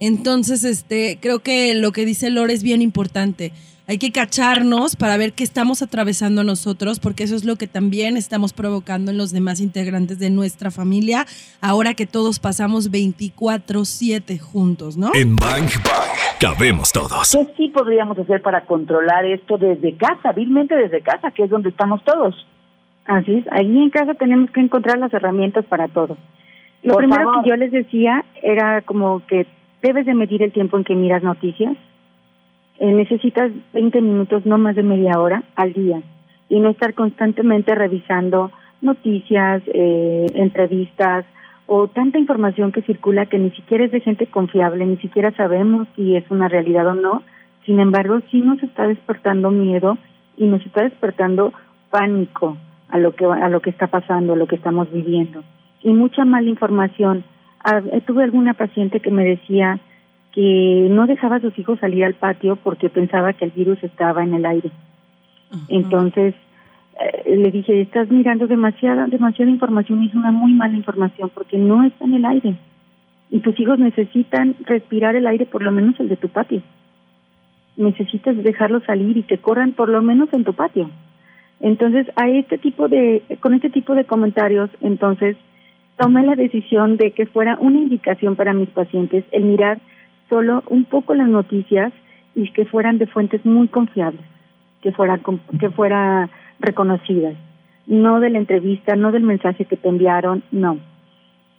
Entonces, 0.00 0.64
este, 0.64 1.18
creo 1.20 1.40
que 1.40 1.74
lo 1.74 1.92
que 1.92 2.04
dice 2.04 2.30
Lore 2.30 2.54
es 2.54 2.62
bien 2.62 2.82
importante. 2.82 3.52
Hay 3.88 3.98
que 3.98 4.12
cacharnos 4.12 4.94
para 4.94 5.16
ver 5.16 5.32
qué 5.32 5.42
estamos 5.42 5.82
atravesando 5.82 6.44
nosotros, 6.44 7.00
porque 7.00 7.24
eso 7.24 7.34
es 7.34 7.44
lo 7.44 7.56
que 7.56 7.66
también 7.66 8.16
estamos 8.16 8.52
provocando 8.52 9.10
en 9.10 9.18
los 9.18 9.32
demás 9.32 9.60
integrantes 9.60 10.20
de 10.20 10.30
nuestra 10.30 10.70
familia, 10.70 11.26
ahora 11.60 11.94
que 11.94 12.06
todos 12.06 12.38
pasamos 12.38 12.90
24/7 12.90 14.38
juntos, 14.38 14.96
¿no? 14.96 15.10
En 15.14 15.34
Bang 15.34 15.68
Bang 15.84 16.16
cabemos 16.38 16.92
todos. 16.92 17.32
¿Qué 17.32 17.54
sí 17.56 17.68
podríamos 17.70 18.16
hacer 18.18 18.40
para 18.40 18.64
controlar 18.66 19.24
esto 19.24 19.58
desde 19.58 19.96
casa, 19.96 20.32
vilmente 20.32 20.76
desde 20.76 21.02
casa, 21.02 21.32
que 21.32 21.42
es 21.44 21.50
donde 21.50 21.70
estamos 21.70 22.04
todos? 22.04 22.34
Así 23.04 23.34
es, 23.34 23.44
ahí 23.50 23.66
en 23.66 23.90
casa 23.90 24.14
tenemos 24.14 24.50
que 24.52 24.60
encontrar 24.60 24.98
las 24.98 25.12
herramientas 25.12 25.64
para 25.64 25.88
todo. 25.88 26.16
Lo 26.84 26.96
primero 26.96 27.42
que 27.42 27.48
yo 27.48 27.56
les 27.56 27.72
decía 27.72 28.24
era 28.42 28.82
como 28.82 29.26
que 29.26 29.46
debes 29.82 30.06
de 30.06 30.14
medir 30.14 30.42
el 30.42 30.52
tiempo 30.52 30.76
en 30.76 30.84
que 30.84 30.94
miras 30.94 31.22
noticias, 31.22 31.76
eh, 32.82 32.92
necesitas 32.92 33.52
20 33.72 34.00
minutos, 34.00 34.44
no 34.44 34.58
más 34.58 34.74
de 34.74 34.82
media 34.82 35.20
hora 35.20 35.44
al 35.54 35.72
día, 35.72 36.02
y 36.48 36.58
no 36.58 36.70
estar 36.70 36.94
constantemente 36.94 37.76
revisando 37.76 38.50
noticias, 38.80 39.62
eh, 39.72 40.26
entrevistas 40.34 41.24
o 41.66 41.86
tanta 41.86 42.18
información 42.18 42.72
que 42.72 42.82
circula 42.82 43.26
que 43.26 43.38
ni 43.38 43.52
siquiera 43.52 43.84
es 43.84 43.92
de 43.92 44.00
gente 44.00 44.26
confiable, 44.26 44.84
ni 44.84 44.96
siquiera 44.96 45.30
sabemos 45.36 45.86
si 45.94 46.16
es 46.16 46.28
una 46.28 46.48
realidad 46.48 46.88
o 46.88 46.94
no. 46.94 47.22
Sin 47.66 47.78
embargo, 47.78 48.18
sí 48.32 48.40
nos 48.40 48.60
está 48.64 48.88
despertando 48.88 49.52
miedo 49.52 49.96
y 50.36 50.46
nos 50.46 50.66
está 50.66 50.82
despertando 50.82 51.52
pánico 51.88 52.56
a 52.88 52.98
lo 52.98 53.14
que 53.14 53.26
a 53.26 53.48
lo 53.48 53.60
que 53.60 53.70
está 53.70 53.86
pasando, 53.86 54.32
a 54.32 54.36
lo 54.36 54.48
que 54.48 54.56
estamos 54.56 54.90
viviendo 54.90 55.44
y 55.84 55.92
mucha 55.92 56.24
mala 56.24 56.48
información. 56.48 57.22
Ah, 57.64 57.80
tuve 58.06 58.24
alguna 58.24 58.54
paciente 58.54 58.98
que 58.98 59.12
me 59.12 59.24
decía 59.24 59.78
que 60.32 60.88
no 60.90 61.06
dejaba 61.06 61.36
a 61.36 61.40
sus 61.40 61.58
hijos 61.58 61.78
salir 61.78 62.04
al 62.04 62.14
patio 62.14 62.56
porque 62.56 62.88
pensaba 62.88 63.32
que 63.34 63.44
el 63.44 63.50
virus 63.50 63.82
estaba 63.82 64.24
en 64.24 64.34
el 64.34 64.46
aire. 64.46 64.70
Entonces 65.68 66.34
eh, 67.00 67.36
le 67.36 67.50
dije, 67.50 67.80
estás 67.80 68.10
mirando 68.10 68.46
demasiada, 68.46 69.06
demasiada 69.06 69.50
información 69.50 70.02
y 70.02 70.08
es 70.08 70.14
una 70.14 70.30
muy 70.30 70.52
mala 70.52 70.76
información 70.76 71.30
porque 71.34 71.58
no 71.58 71.84
está 71.84 72.04
en 72.04 72.14
el 72.14 72.24
aire. 72.24 72.56
Y 73.30 73.40
tus 73.40 73.58
hijos 73.60 73.78
necesitan 73.78 74.56
respirar 74.64 75.16
el 75.16 75.26
aire, 75.26 75.46
por 75.46 75.62
lo 75.62 75.72
menos 75.72 75.98
el 76.00 76.08
de 76.08 76.16
tu 76.16 76.28
patio. 76.28 76.62
Necesitas 77.76 78.36
dejarlos 78.36 78.84
salir 78.84 79.16
y 79.16 79.22
que 79.22 79.38
corran 79.38 79.72
por 79.72 79.88
lo 79.88 80.02
menos 80.02 80.28
en 80.32 80.44
tu 80.44 80.52
patio. 80.52 80.90
Entonces, 81.60 82.06
a 82.16 82.28
este 82.28 82.58
tipo 82.58 82.88
de, 82.88 83.22
con 83.40 83.54
este 83.54 83.70
tipo 83.70 83.94
de 83.94 84.04
comentarios, 84.04 84.68
entonces, 84.80 85.36
tomé 85.96 86.24
la 86.24 86.34
decisión 86.34 86.96
de 86.96 87.12
que 87.12 87.24
fuera 87.24 87.56
una 87.60 87.78
indicación 87.78 88.36
para 88.36 88.52
mis 88.52 88.68
pacientes 88.68 89.24
el 89.30 89.44
mirar 89.44 89.78
solo 90.32 90.62
un 90.70 90.86
poco 90.86 91.12
las 91.12 91.28
noticias 91.28 91.92
y 92.34 92.50
que 92.52 92.64
fueran 92.64 92.96
de 92.96 93.06
fuentes 93.06 93.44
muy 93.44 93.68
confiables, 93.68 94.22
que 94.80 94.90
fuera 94.90 95.20
que 95.60 95.68
fuera 95.68 96.30
reconocidas, 96.58 97.34
no 97.86 98.18
de 98.18 98.30
la 98.30 98.38
entrevista, 98.38 98.96
no 98.96 99.12
del 99.12 99.24
mensaje 99.24 99.66
que 99.66 99.76
te 99.76 99.90
enviaron, 99.90 100.42
no. 100.50 100.78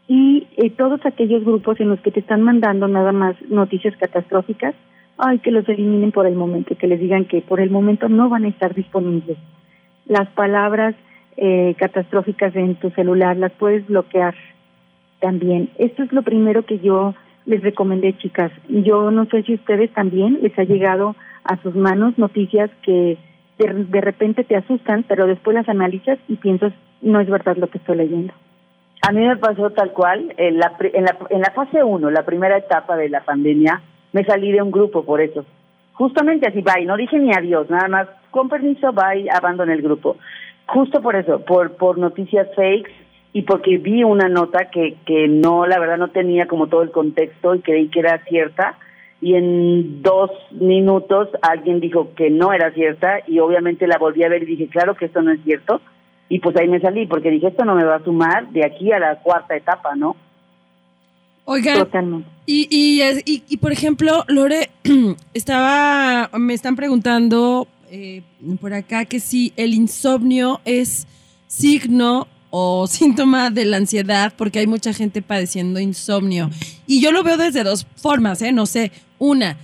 Y 0.07 0.47
eh, 0.57 0.71
todos 0.71 1.05
aquellos 1.05 1.45
grupos 1.45 1.79
en 1.79 1.89
los 1.89 1.99
que 1.99 2.09
te 2.09 2.21
están 2.21 2.41
mandando 2.41 2.87
nada 2.87 3.11
más 3.11 3.35
noticias 3.47 3.95
catastróficas, 3.97 4.73
ay, 5.19 5.37
que 5.37 5.51
los 5.51 5.69
eliminen 5.69 6.11
por 6.11 6.25
el 6.25 6.33
momento, 6.33 6.75
que 6.75 6.87
les 6.87 6.99
digan 6.99 7.25
que 7.25 7.41
por 7.41 7.59
el 7.59 7.69
momento 7.69 8.09
no 8.09 8.27
van 8.27 8.45
a 8.45 8.47
estar 8.47 8.73
disponibles. 8.73 9.37
Las 10.07 10.27
palabras 10.29 10.95
eh, 11.37 11.75
catastróficas 11.77 12.55
en 12.55 12.73
tu 12.73 12.89
celular 12.89 13.37
las 13.37 13.51
puedes 13.51 13.85
bloquear 13.85 14.33
también. 15.19 15.69
Esto 15.77 16.01
es 16.01 16.11
lo 16.11 16.23
primero 16.23 16.65
que 16.65 16.79
yo 16.79 17.13
les 17.45 17.61
recomendé, 17.61 18.17
chicas. 18.17 18.51
Yo 18.69 19.11
no 19.11 19.25
sé 19.25 19.43
si 19.43 19.55
ustedes 19.55 19.91
también 19.93 20.39
les 20.41 20.57
ha 20.57 20.63
llegado 20.63 21.15
a 21.43 21.61
sus 21.61 21.75
manos 21.75 22.17
noticias 22.17 22.69
que 22.83 23.17
de, 23.57 24.01
repente 24.01 24.43
te 24.43 24.55
asustan, 24.55 25.03
pero 25.07 25.27
después 25.27 25.53
las 25.53 25.69
analizas 25.69 26.17
y 26.27 26.35
piensas, 26.35 26.73
no 27.01 27.19
es 27.19 27.29
verdad 27.29 27.57
lo 27.57 27.67
que 27.67 27.77
estoy 27.77 27.97
leyendo. 27.97 28.33
A 29.07 29.11
mí 29.11 29.25
me 29.25 29.37
pasó 29.37 29.69
tal 29.71 29.91
cual, 29.91 30.33
en 30.37 30.57
la, 30.59 30.73
en 30.79 31.03
la, 31.03 31.17
en 31.29 31.41
la 31.41 31.51
fase 31.51 31.83
1, 31.83 32.09
la 32.09 32.23
primera 32.23 32.57
etapa 32.57 32.95
de 32.95 33.09
la 33.09 33.21
pandemia, 33.21 33.81
me 34.13 34.23
salí 34.23 34.51
de 34.51 34.61
un 34.61 34.71
grupo 34.71 35.03
por 35.03 35.21
eso. 35.21 35.45
Justamente 35.93 36.47
así, 36.47 36.61
bye, 36.61 36.85
no 36.85 36.97
dije 36.97 37.19
ni 37.19 37.31
adiós, 37.31 37.69
nada 37.69 37.87
más, 37.87 38.07
con 38.31 38.49
permiso, 38.49 38.93
bye, 38.93 39.29
abandoné 39.29 39.73
el 39.73 39.81
grupo. 39.81 40.17
Justo 40.67 41.01
por 41.01 41.15
eso, 41.15 41.43
por, 41.45 41.73
por 41.73 41.97
noticias 41.97 42.47
fakes, 42.55 42.91
y 43.33 43.41
porque 43.41 43.77
vi 43.79 44.03
una 44.03 44.29
nota 44.29 44.69
que, 44.69 44.95
que 45.05 45.27
no, 45.27 45.65
la 45.65 45.79
verdad 45.79 45.97
no 45.97 46.09
tenía 46.09 46.47
como 46.47 46.67
todo 46.67 46.83
el 46.83 46.91
contexto 46.91 47.55
y 47.55 47.61
creí 47.61 47.89
que 47.89 47.99
era 47.99 48.23
cierta 48.25 48.77
y 49.21 49.35
en 49.35 50.03
dos 50.03 50.29
minutos 50.51 51.29
alguien 51.41 51.79
dijo 51.79 52.13
que 52.15 52.29
no 52.29 52.53
era 52.53 52.71
cierta 52.73 53.19
y 53.27 53.39
obviamente 53.39 53.87
la 53.87 53.97
volví 53.97 54.23
a 54.23 54.29
ver 54.29 54.43
y 54.43 54.47
dije, 54.47 54.67
claro 54.67 54.95
que 54.95 55.05
esto 55.05 55.21
no 55.21 55.31
es 55.31 55.41
cierto 55.43 55.81
y 56.29 56.39
pues 56.39 56.55
ahí 56.57 56.67
me 56.67 56.79
salí 56.79 57.07
porque 57.07 57.31
dije, 57.31 57.47
esto 57.47 57.65
no 57.65 57.73
me 57.73 57.83
va 57.83 57.95
a 57.95 58.03
sumar 58.03 58.49
de 58.49 58.65
aquí 58.65 58.91
a 58.91 58.99
la 58.99 59.19
cuarta 59.19 59.55
etapa, 59.55 59.95
¿no? 59.95 60.15
Oigan, 61.45 62.25
y, 62.45 62.67
y, 62.69 63.01
y, 63.25 63.43
y, 63.49 63.57
por 63.57 63.73
ejemplo, 63.73 64.23
Lore, 64.29 64.69
estaba, 65.33 66.29
me 66.37 66.53
están 66.53 66.77
preguntando 66.77 67.67
eh, 67.91 68.21
por 68.61 68.73
acá 68.73 69.03
que 69.03 69.19
si 69.19 69.51
el 69.57 69.73
insomnio 69.73 70.61
es 70.63 71.05
signo 71.47 72.27
o 72.55 72.85
síntoma 72.85 73.49
de 73.49 73.65
la 73.65 73.77
ansiedad, 73.77 74.31
porque 74.37 74.59
hay 74.59 74.67
mucha 74.67 74.93
gente 74.93 75.23
padeciendo 75.23 75.79
insomnio. 75.79 76.51
Y 76.85 77.01
yo 77.01 77.11
lo 77.11 77.23
veo 77.23 77.35
desde 77.35 77.63
dos 77.63 77.87
formas, 77.95 78.43
¿eh? 78.43 78.51
No 78.51 78.67
sé. 78.67 78.91
Una, 79.17 79.57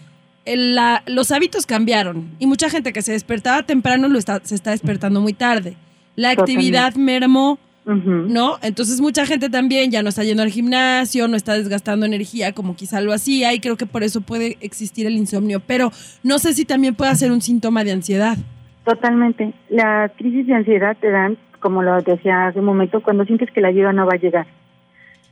la, 0.44 1.04
los 1.06 1.32
hábitos 1.32 1.68
cambiaron 1.68 2.32
y 2.40 2.48
mucha 2.48 2.68
gente 2.68 2.92
que 2.92 3.04
se 3.04 3.12
despertaba 3.12 3.62
temprano 3.62 4.08
lo 4.08 4.18
está, 4.18 4.42
se 4.44 4.56
está 4.56 4.72
despertando 4.72 5.22
muy 5.22 5.34
tarde. 5.34 5.76
La 6.16 6.32
actividad 6.32 6.96
mermó, 6.96 7.60
¿no? 7.86 8.58
Entonces 8.64 9.00
mucha 9.02 9.28
gente 9.28 9.52
también 9.52 9.92
ya 9.92 10.02
no 10.02 10.10
está 10.10 10.24
yendo 10.24 10.42
al 10.42 10.50
gimnasio, 10.50 11.28
no 11.28 11.38
está 11.38 11.54
desgastando 11.54 12.08
energía 12.08 12.54
como 12.54 12.76
quizá 12.76 13.02
lo 13.02 13.14
hacía 13.14 13.54
y 13.54 13.60
creo 13.60 13.78
que 13.78 13.86
por 13.86 14.02
eso 14.02 14.22
puede 14.22 14.58
existir 14.62 15.06
el 15.06 15.14
insomnio. 15.14 15.60
Pero 15.60 15.92
no 16.24 16.40
sé 16.40 16.56
si 16.56 16.66
también 16.66 16.96
puede 16.96 17.14
ser 17.14 17.32
un 17.32 17.42
síntoma 17.42 17.84
de 17.84 17.92
ansiedad. 17.92 18.40
Totalmente. 18.84 19.54
Las 19.70 20.12
crisis 20.14 20.48
de 20.48 20.56
ansiedad 20.56 20.98
te 21.00 21.12
dan 21.12 21.38
como 21.60 21.84
lo 21.84 22.02
decía 22.02 22.48
hace 22.48 22.60
un 22.60 22.66
momento, 22.66 23.02
cuando 23.02 23.26
sientes 23.26 23.52
que 23.52 23.62
la 23.62 23.70
ayuda 23.70 23.94
no 23.94 24.06
va 24.06 24.14
a 24.14 24.20
llegar. 24.20 24.48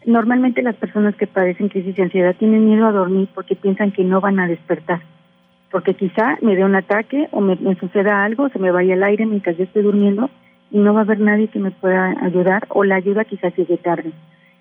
Normalmente 0.05 0.61
las 0.61 0.75
personas 0.75 1.15
que 1.15 1.27
padecen 1.27 1.69
crisis 1.69 1.95
de 1.95 2.03
ansiedad 2.03 2.35
tienen 2.35 2.65
miedo 2.65 2.85
a 2.85 2.91
dormir 2.91 3.27
porque 3.33 3.55
piensan 3.55 3.91
que 3.91 4.03
no 4.03 4.21
van 4.21 4.39
a 4.39 4.47
despertar, 4.47 5.01
porque 5.71 5.95
quizá 5.95 6.37
me 6.41 6.55
dé 6.55 6.63
un 6.63 6.75
ataque 6.75 7.27
o 7.31 7.41
me, 7.41 7.57
suceda 7.75 8.23
algo, 8.23 8.49
se 8.49 8.59
me 8.59 8.71
vaya 8.71 8.93
el 8.93 9.03
aire 9.03 9.25
mientras 9.25 9.57
yo 9.57 9.65
estoy 9.65 9.83
durmiendo 9.83 10.29
y 10.71 10.77
no 10.79 10.93
va 10.93 11.01
a 11.01 11.03
haber 11.03 11.19
nadie 11.19 11.49
que 11.49 11.59
me 11.59 11.71
pueda 11.71 12.15
ayudar 12.21 12.65
o 12.69 12.83
la 12.83 12.95
ayuda 12.95 13.25
quizás 13.25 13.55
llegue 13.55 13.77
tarde. 13.77 14.11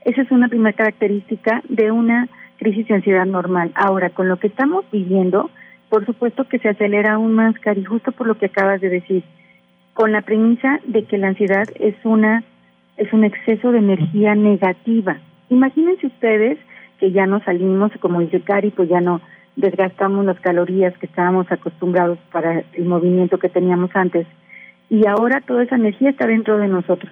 Esa 0.05 0.23
es 0.23 0.31
una 0.31 0.49
primera 0.49 0.77
característica 0.77 1.63
de 1.69 1.91
una 1.91 2.29
crisis 2.59 2.89
de 2.89 2.95
ansiedad 2.95 3.27
normal. 3.27 3.73
Ahora, 3.75 4.11
con 4.11 4.29
lo 4.29 4.39
que 4.39 4.47
estamos 4.47 4.85
viviendo, 4.91 5.51
por 5.89 6.05
supuesto 6.07 6.49
que 6.49 6.59
se 6.59 6.69
acelera 6.69 7.15
aún 7.15 7.35
más, 7.35 7.59
Cari, 7.59 7.85
justo 7.85 8.13
por 8.13 8.27
lo 8.27 8.37
que 8.37 8.47
acabas 8.47 8.81
de 8.81 8.89
decir 8.89 9.23
con 9.97 10.13
la 10.13 10.21
premisa 10.21 10.79
de 10.85 11.05
que 11.05 11.17
la 11.17 11.29
ansiedad 11.29 11.67
es 11.81 11.95
una 12.05 12.45
es 12.99 13.13
un 13.13 13.25
exceso 13.25 13.73
de 13.73 13.79
energía 13.79 14.35
negativa. 14.35 15.17
Imagínense 15.49 16.07
ustedes 16.07 16.59
que 17.01 17.13
ya 17.13 17.27
no 17.27 17.41
salimos, 17.41 17.93
como 18.01 18.21
dice 18.21 18.41
Cari, 18.41 18.71
pues 18.71 18.91
ya 18.91 19.01
no 19.01 19.23
desgastamos 19.57 20.25
las 20.27 20.39
calorías 20.41 20.97
que 20.99 21.07
estábamos 21.07 21.51
acostumbrados 21.51 22.19
para 22.31 22.63
el 22.75 22.85
movimiento 22.85 23.39
que 23.39 23.49
teníamos 23.49 23.91
antes 23.95 24.27
y 24.91 25.07
ahora 25.07 25.41
toda 25.41 25.63
esa 25.63 25.77
energía 25.77 26.11
está 26.11 26.27
dentro 26.27 26.59
de 26.59 26.69
nosotros. 26.69 27.11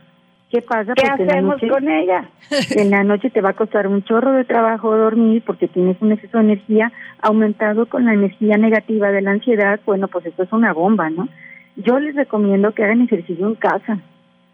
¿Qué 0.50 0.60
pasa? 0.60 0.92
¿Qué 0.94 1.08
hacemos 1.08 1.56
con 1.60 1.88
ella? 1.88 2.28
En 2.76 2.90
la 2.90 3.02
noche 3.02 3.30
te 3.30 3.40
va 3.40 3.50
a 3.50 3.54
costar 3.54 3.86
un 3.86 4.04
chorro 4.04 4.32
de 4.32 4.44
trabajo 4.44 4.94
dormir 4.94 5.42
porque 5.44 5.68
tienes 5.68 5.96
un 6.00 6.12
exceso 6.12 6.36
de 6.36 6.44
energía 6.44 6.92
aumentado 7.22 7.86
con 7.86 8.04
la 8.04 8.12
energía 8.12 8.58
negativa 8.58 9.10
de 9.10 9.22
la 9.22 9.30
ansiedad. 9.30 9.80
Bueno, 9.86 10.08
pues 10.08 10.26
esto 10.26 10.42
es 10.42 10.52
una 10.52 10.74
bomba, 10.74 11.08
¿no? 11.08 11.28
Yo 11.76 11.98
les 11.98 12.14
recomiendo 12.14 12.72
que 12.72 12.84
hagan 12.84 13.02
ejercicio 13.02 13.46
en 13.46 13.54
casa. 13.54 13.98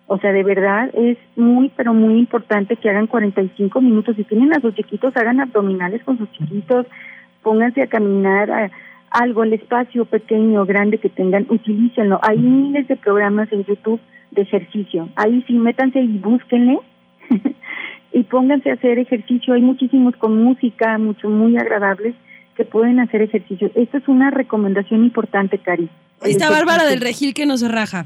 O 0.07 0.19
sea, 0.19 0.33
de 0.33 0.43
verdad 0.43 0.91
es 0.95 1.19
muy, 1.37 1.71
pero 1.77 1.95
muy 1.95 2.19
importante 2.19 2.77
que 2.77 2.91
hagan 2.91 3.07
45 3.07 3.81
minutos. 3.81 4.17
Si 4.17 4.25
tienen 4.25 4.53
a 4.53 4.61
sus 4.61 4.75
chiquitos, 4.75 5.17
hagan 5.17 5.39
abdominales 5.39 6.03
con 6.03 6.19
sus 6.19 6.31
chiquitos, 6.33 6.87
pónganse 7.43 7.83
a 7.83 7.87
caminar 7.87 8.51
a 8.51 8.71
algo, 9.11 9.45
el 9.45 9.53
espacio 9.53 10.05
pequeño, 10.05 10.67
grande 10.67 10.99
que 10.99 11.09
tengan, 11.11 11.47
utilícenlo. 11.49 12.21
Hay 12.23 12.39
miles 12.39 12.89
de 12.89 12.97
programas 12.97 13.53
en 13.53 13.65
YouTube 13.65 14.01
de 14.31 14.43
ejercicio. 14.43 15.09
Ahí 15.17 15.45
sí, 15.47 15.55
métanse 15.55 16.01
y 16.01 16.19
búsquenle 16.19 16.79
y 18.13 18.23
pónganse 18.25 18.71
a 18.71 18.75
hacer 18.75 18.99
ejercicio. 18.99 19.55
Hay 19.55 19.63
muchísimos 19.63 20.17
con 20.17 20.43
música, 20.43 20.97
muchos 20.99 21.31
muy 21.31 21.57
agradables 21.57 22.15
que 22.57 22.65
pueden 22.65 23.01
hacer 23.01 23.23
ejercicio. 23.23 23.71
Esta 23.75 23.99
es 23.99 24.09
una 24.09 24.31
recomendación 24.31 25.05
importante, 25.05 25.59
Cari. 25.59 25.89
Ahí 26.23 26.33
está 26.33 26.51
Bárbara 26.51 26.85
del 26.85 27.01
Regil 27.01 27.33
que 27.33 27.47
nos 27.47 27.63
raja. 27.63 28.05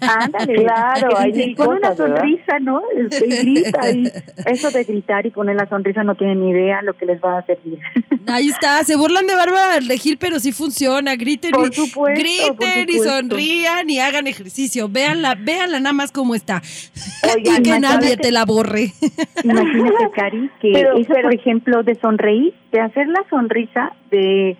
Ándale, 0.00 0.54
claro, 0.54 1.18
ahí 1.18 1.54
pone 1.56 1.78
una 1.78 1.96
sonrisa, 1.96 2.58
¿no? 2.60 2.82
Este, 2.96 3.26
grita 3.26 3.90
y 3.90 4.12
eso 4.46 4.70
de 4.70 4.84
gritar 4.84 5.26
y 5.26 5.30
poner 5.30 5.56
la 5.56 5.68
sonrisa 5.68 6.04
no 6.04 6.14
tienen 6.14 6.40
ni 6.40 6.50
idea 6.50 6.82
lo 6.82 6.94
que 6.94 7.04
les 7.04 7.20
va 7.20 7.38
a 7.38 7.46
servir. 7.46 7.80
Ahí 8.28 8.48
está, 8.48 8.84
se 8.84 8.96
burlan 8.96 9.26
de 9.26 9.34
Bárbara 9.34 9.74
del 9.74 9.88
Regil, 9.88 10.16
pero 10.18 10.38
sí 10.38 10.52
funciona. 10.52 11.16
Griten, 11.16 11.50
por 11.50 11.74
supuesto, 11.74 12.20
griten 12.20 12.88
y 12.88 12.98
sonrían 13.00 13.90
y 13.90 13.98
hagan 13.98 14.28
ejercicio. 14.28 14.88
Véanla, 14.88 15.34
véanla 15.34 15.80
nada 15.80 15.92
más 15.92 16.12
cómo 16.12 16.36
está. 16.36 16.62
y 17.38 17.62
que 17.62 17.80
nadie 17.80 18.16
te 18.16 18.30
la 18.30 18.44
borre. 18.44 18.92
Imagínate, 19.44 20.10
Cari, 20.14 20.50
que 20.60 20.70
eso, 20.70 21.14
por 21.22 21.34
ejemplo, 21.34 21.82
de 21.82 21.96
sonreír, 21.96 22.54
de 22.70 22.80
hacer 22.80 23.08
la 23.08 23.24
sonrisa, 23.28 23.92
de 24.10 24.56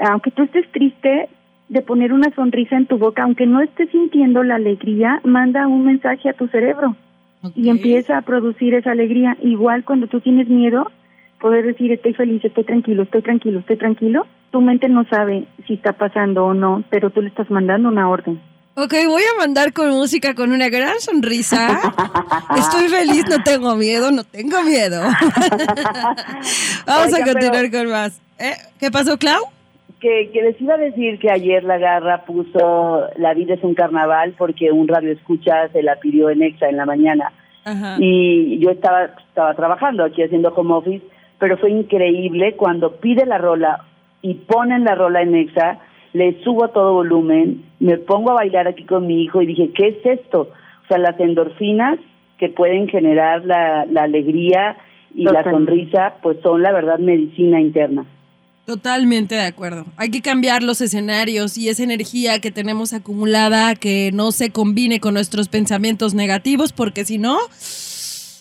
aunque 0.00 0.30
tú 0.30 0.44
estés 0.44 0.70
triste, 0.72 1.28
de 1.72 1.80
poner 1.80 2.12
una 2.12 2.30
sonrisa 2.34 2.76
en 2.76 2.84
tu 2.84 2.98
boca, 2.98 3.22
aunque 3.22 3.46
no 3.46 3.62
estés 3.62 3.88
sintiendo 3.90 4.42
la 4.42 4.56
alegría, 4.56 5.22
manda 5.24 5.66
un 5.66 5.86
mensaje 5.86 6.28
a 6.28 6.34
tu 6.34 6.46
cerebro 6.48 6.96
y 7.56 7.70
empieza 7.70 8.18
a 8.18 8.22
producir 8.22 8.74
esa 8.74 8.90
alegría. 8.90 9.38
Igual 9.40 9.82
cuando 9.82 10.06
tú 10.06 10.20
tienes 10.20 10.48
miedo, 10.48 10.90
poder 11.40 11.64
decir 11.64 11.90
estoy 11.90 12.12
feliz, 12.12 12.44
estoy 12.44 12.64
tranquilo, 12.64 13.04
estoy 13.04 13.22
tranquilo, 13.22 13.60
estoy 13.60 13.78
tranquilo, 13.78 14.26
tu 14.50 14.60
mente 14.60 14.90
no 14.90 15.06
sabe 15.08 15.46
si 15.66 15.74
está 15.74 15.94
pasando 15.94 16.44
o 16.44 16.52
no, 16.52 16.84
pero 16.90 17.08
tú 17.08 17.22
le 17.22 17.28
estás 17.28 17.50
mandando 17.50 17.88
una 17.88 18.06
orden. 18.06 18.38
Ok, 18.74 18.92
voy 19.06 19.22
a 19.22 19.38
mandar 19.38 19.72
con 19.72 19.88
música 19.92 20.34
con 20.34 20.52
una 20.52 20.68
gran 20.68 21.00
sonrisa. 21.00 21.80
Estoy 22.56 22.88
feliz, 22.88 23.24
no 23.30 23.42
tengo 23.42 23.76
miedo, 23.76 24.10
no 24.10 24.24
tengo 24.24 24.62
miedo. 24.62 25.02
Vamos 26.86 27.14
a 27.14 27.24
continuar 27.24 27.70
con 27.70 27.90
más. 27.90 28.20
¿Eh? 28.38 28.56
¿Qué 28.78 28.90
pasó, 28.90 29.16
Clau? 29.16 29.42
Que, 30.02 30.30
que 30.32 30.42
les 30.42 30.60
iba 30.60 30.74
a 30.74 30.78
decir 30.78 31.20
que 31.20 31.30
ayer 31.30 31.62
la 31.62 31.78
garra 31.78 32.24
puso 32.24 33.06
La 33.16 33.34
vida 33.34 33.54
es 33.54 33.62
un 33.62 33.74
carnaval 33.74 34.34
porque 34.36 34.72
un 34.72 34.88
radio 34.88 35.12
escucha 35.12 35.68
se 35.68 35.82
la 35.82 35.96
pidió 35.96 36.28
en 36.28 36.42
Exa 36.42 36.68
en 36.68 36.76
la 36.76 36.84
mañana. 36.84 37.32
Y 37.98 38.58
yo 38.58 38.70
estaba, 38.70 39.04
estaba 39.04 39.54
trabajando 39.54 40.02
aquí 40.02 40.20
haciendo 40.20 40.48
home 40.48 40.74
office, 40.74 41.06
pero 41.38 41.56
fue 41.56 41.70
increíble 41.70 42.56
cuando 42.56 42.96
pide 42.96 43.24
la 43.24 43.38
rola 43.38 43.84
y 44.20 44.34
ponen 44.34 44.82
la 44.82 44.96
rola 44.96 45.22
en 45.22 45.36
Exa, 45.36 45.78
le 46.12 46.42
subo 46.42 46.64
a 46.64 46.72
todo 46.72 46.92
volumen, 46.94 47.64
me 47.78 47.98
pongo 47.98 48.32
a 48.32 48.34
bailar 48.34 48.66
aquí 48.66 48.82
con 48.82 49.06
mi 49.06 49.22
hijo 49.22 49.40
y 49.40 49.46
dije, 49.46 49.70
¿qué 49.72 49.88
es 49.88 50.20
esto? 50.20 50.48
O 50.84 50.86
sea, 50.88 50.98
las 50.98 51.18
endorfinas 51.20 52.00
que 52.36 52.48
pueden 52.48 52.88
generar 52.88 53.44
la, 53.44 53.86
la 53.86 54.02
alegría 54.02 54.76
y 55.14 55.24
la 55.24 55.44
sonrisa, 55.44 56.14
pues 56.20 56.38
son 56.42 56.62
la 56.62 56.72
verdad 56.72 56.98
medicina 56.98 57.60
interna. 57.60 58.04
Totalmente 58.64 59.34
de 59.34 59.44
acuerdo. 59.44 59.86
Hay 59.96 60.10
que 60.10 60.22
cambiar 60.22 60.62
los 60.62 60.80
escenarios 60.80 61.58
y 61.58 61.68
esa 61.68 61.82
energía 61.82 62.40
que 62.40 62.52
tenemos 62.52 62.92
acumulada 62.92 63.74
que 63.74 64.10
no 64.14 64.30
se 64.30 64.52
combine 64.52 65.00
con 65.00 65.14
nuestros 65.14 65.48
pensamientos 65.48 66.14
negativos 66.14 66.72
porque 66.72 67.04
si 67.04 67.18
no, 67.18 67.38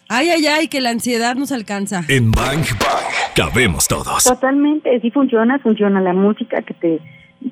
ay, 0.10 0.30
ay, 0.30 0.46
ay, 0.46 0.68
que 0.68 0.80
la 0.80 0.92
ansiedad 0.92 1.36
nos 1.36 1.52
alcanza. 1.52 2.04
En 2.08 2.30
Bang 2.32 2.66
Bang 2.80 3.36
cabemos 3.36 3.88
todos. 3.88 4.24
Totalmente, 4.26 5.00
sí 5.02 5.10
funciona, 5.10 5.58
funciona 5.58 6.00
la 6.02 6.14
música 6.14 6.62
que 6.62 6.76
te, 6.76 7.00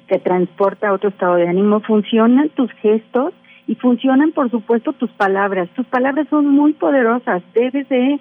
te 0.07 0.19
transporta 0.19 0.89
a 0.89 0.93
otro 0.93 1.09
estado 1.09 1.35
de 1.37 1.47
ánimo, 1.47 1.79
funcionan 1.81 2.49
tus 2.49 2.71
gestos 2.83 3.33
y 3.65 3.73
funcionan 3.75 4.31
por 4.31 4.51
supuesto 4.51 4.93
tus 4.93 5.09
palabras. 5.11 5.69
Tus 5.75 5.87
palabras 5.87 6.27
son 6.29 6.47
muy 6.47 6.73
poderosas, 6.73 7.41
debes 7.55 7.89
de 7.89 8.13
eh, 8.13 8.19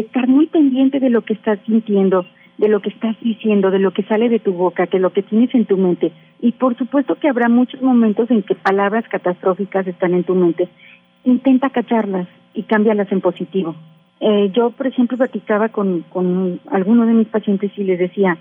estar 0.00 0.28
muy 0.28 0.48
pendiente 0.48 1.00
de 1.00 1.08
lo 1.08 1.22
que 1.22 1.32
estás 1.32 1.58
sintiendo 1.64 2.26
de 2.60 2.68
lo 2.68 2.80
que 2.80 2.90
estás 2.90 3.16
diciendo, 3.22 3.70
de 3.70 3.78
lo 3.78 3.92
que 3.92 4.02
sale 4.02 4.28
de 4.28 4.38
tu 4.38 4.52
boca, 4.52 4.84
de 4.84 4.98
lo 4.98 5.14
que 5.14 5.22
tienes 5.22 5.52
en 5.54 5.64
tu 5.64 5.78
mente. 5.78 6.12
Y 6.42 6.52
por 6.52 6.76
supuesto 6.76 7.14
que 7.14 7.30
habrá 7.30 7.48
muchos 7.48 7.80
momentos 7.80 8.30
en 8.30 8.42
que 8.42 8.54
palabras 8.54 9.08
catastróficas 9.08 9.86
están 9.86 10.12
en 10.12 10.24
tu 10.24 10.34
mente. 10.34 10.68
Intenta 11.24 11.70
cacharlas 11.70 12.28
y 12.52 12.64
cámbialas 12.64 13.10
en 13.12 13.22
positivo. 13.22 13.74
Eh, 14.20 14.50
yo, 14.52 14.72
por 14.72 14.86
ejemplo, 14.86 15.16
platicaba 15.16 15.70
con, 15.70 16.04
con 16.10 16.60
alguno 16.70 17.06
de 17.06 17.14
mis 17.14 17.28
pacientes 17.28 17.72
y 17.78 17.84
les 17.84 17.98
decía, 17.98 18.36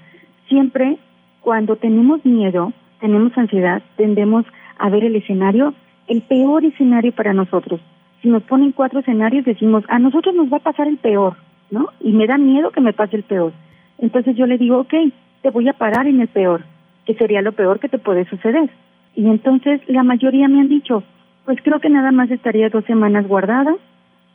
siempre 0.49 0.97
cuando 1.39 1.77
tenemos 1.77 2.25
miedo, 2.25 2.73
tenemos 2.99 3.31
ansiedad, 3.37 3.81
tendemos 3.95 4.45
a 4.77 4.89
ver 4.89 5.05
el 5.05 5.15
escenario, 5.15 5.73
el 6.07 6.23
peor 6.23 6.65
escenario 6.65 7.13
para 7.13 7.31
nosotros. 7.31 7.79
Si 8.21 8.27
nos 8.27 8.43
ponen 8.43 8.73
cuatro 8.73 8.99
escenarios, 8.99 9.45
decimos, 9.45 9.85
a 9.87 9.97
nosotros 9.97 10.35
nos 10.35 10.51
va 10.51 10.57
a 10.57 10.67
pasar 10.71 10.89
el 10.89 10.97
peor, 10.97 11.37
¿no? 11.71 11.87
Y 12.01 12.11
me 12.11 12.27
da 12.27 12.37
miedo 12.37 12.71
que 12.71 12.81
me 12.81 12.91
pase 12.91 13.15
el 13.15 13.23
peor. 13.23 13.53
Entonces 14.01 14.35
yo 14.35 14.45
le 14.45 14.57
digo, 14.57 14.79
ok, 14.79 14.93
te 15.41 15.49
voy 15.49 15.67
a 15.67 15.73
parar 15.73 16.07
en 16.07 16.21
el 16.21 16.27
peor, 16.27 16.63
que 17.05 17.15
sería 17.15 17.41
lo 17.41 17.51
peor 17.51 17.79
que 17.79 17.89
te 17.89 17.99
puede 17.99 18.25
suceder. 18.25 18.69
Y 19.15 19.27
entonces 19.27 19.81
la 19.87 20.03
mayoría 20.03 20.47
me 20.47 20.59
han 20.59 20.69
dicho, 20.69 21.03
pues 21.45 21.59
creo 21.63 21.79
que 21.79 21.89
nada 21.89 22.11
más 22.11 22.31
estaría 22.31 22.69
dos 22.69 22.85
semanas 22.85 23.27
guardada, 23.27 23.75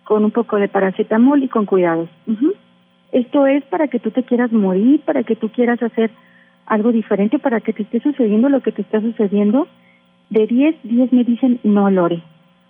con 0.04 0.24
un 0.24 0.30
poco 0.30 0.56
de 0.56 0.68
paracetamol 0.68 1.42
y 1.42 1.48
con 1.48 1.66
cuidados. 1.66 2.08
Esto 3.12 3.46
es 3.46 3.64
para 3.64 3.88
que 3.88 3.98
tú 3.98 4.10
te 4.10 4.22
quieras 4.22 4.52
morir, 4.52 5.00
para 5.00 5.22
que 5.22 5.36
tú 5.36 5.48
quieras 5.48 5.82
hacer 5.82 6.10
algo 6.66 6.92
diferente, 6.92 7.38
para 7.38 7.60
que 7.60 7.72
te 7.72 7.84
esté 7.84 8.00
sucediendo 8.00 8.48
lo 8.48 8.60
que 8.60 8.72
te 8.72 8.82
está 8.82 9.00
sucediendo. 9.00 9.66
De 10.30 10.46
10, 10.46 10.76
10 10.82 11.12
me 11.12 11.24
dicen, 11.24 11.60
no, 11.62 11.90
Lore, 11.90 12.22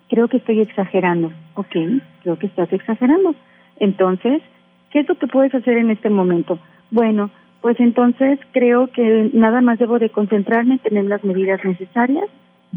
creo 0.08 0.28
que 0.28 0.36
estoy 0.36 0.60
exagerando. 0.60 1.32
Ok, 1.54 1.76
creo 2.22 2.38
que 2.38 2.46
estás 2.46 2.72
exagerando. 2.72 3.34
Entonces, 3.80 4.42
¿qué 4.90 5.00
es 5.00 5.08
lo 5.08 5.16
que 5.16 5.26
puedes 5.26 5.54
hacer 5.54 5.76
en 5.78 5.90
este 5.90 6.10
momento? 6.10 6.58
Bueno, 6.90 7.30
pues 7.60 7.80
entonces 7.80 8.38
creo 8.52 8.88
que 8.88 9.30
nada 9.32 9.60
más 9.60 9.78
debo 9.78 9.98
de 9.98 10.10
concentrarme 10.10 10.74
en 10.74 10.80
tener 10.80 11.04
las 11.04 11.24
medidas 11.24 11.64
necesarias 11.64 12.26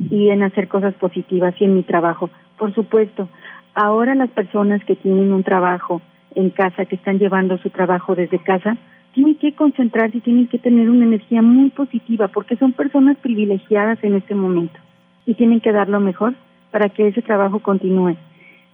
y 0.09 0.29
en 0.29 0.43
hacer 0.43 0.67
cosas 0.67 0.93
positivas 0.95 1.53
y 1.59 1.65
en 1.65 1.75
mi 1.75 1.83
trabajo. 1.83 2.29
Por 2.57 2.73
supuesto, 2.73 3.27
ahora 3.73 4.15
las 4.15 4.29
personas 4.29 4.83
que 4.85 4.95
tienen 4.95 5.33
un 5.33 5.43
trabajo 5.43 6.01
en 6.35 6.51
casa, 6.51 6.85
que 6.85 6.95
están 6.95 7.19
llevando 7.19 7.57
su 7.57 7.69
trabajo 7.69 8.15
desde 8.15 8.39
casa, 8.39 8.77
tienen 9.13 9.35
que 9.35 9.53
concentrarse 9.53 10.19
y 10.19 10.21
tienen 10.21 10.47
que 10.47 10.59
tener 10.59 10.89
una 10.89 11.05
energía 11.05 11.41
muy 11.41 11.69
positiva 11.71 12.27
porque 12.27 12.55
son 12.55 12.73
personas 12.73 13.17
privilegiadas 13.17 13.97
en 14.03 14.15
este 14.15 14.35
momento 14.35 14.79
y 15.25 15.33
tienen 15.33 15.59
que 15.59 15.71
dar 15.71 15.89
lo 15.89 15.99
mejor 15.99 16.35
para 16.71 16.89
que 16.89 17.07
ese 17.07 17.21
trabajo 17.21 17.59
continúe. 17.59 18.15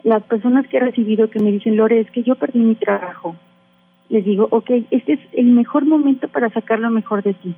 Las 0.03 0.21
personas 0.23 0.67
que 0.67 0.77
he 0.77 0.81
recibido 0.81 1.29
que 1.29 1.39
me 1.39 1.51
dicen, 1.51 1.77
Lore, 1.77 2.01
es 2.01 2.11
que 2.11 2.23
yo 2.23 2.35
perdí 2.35 2.59
mi 2.59 2.75
trabajo, 2.75 3.35
les 4.09 4.25
digo, 4.25 4.47
ok, 4.51 4.69
este 4.91 5.13
es 5.13 5.19
el 5.33 5.47
mejor 5.47 5.85
momento 5.85 6.27
para 6.27 6.49
sacar 6.49 6.79
lo 6.79 6.89
mejor 6.89 7.23
de 7.23 7.33
ti. 7.33 7.55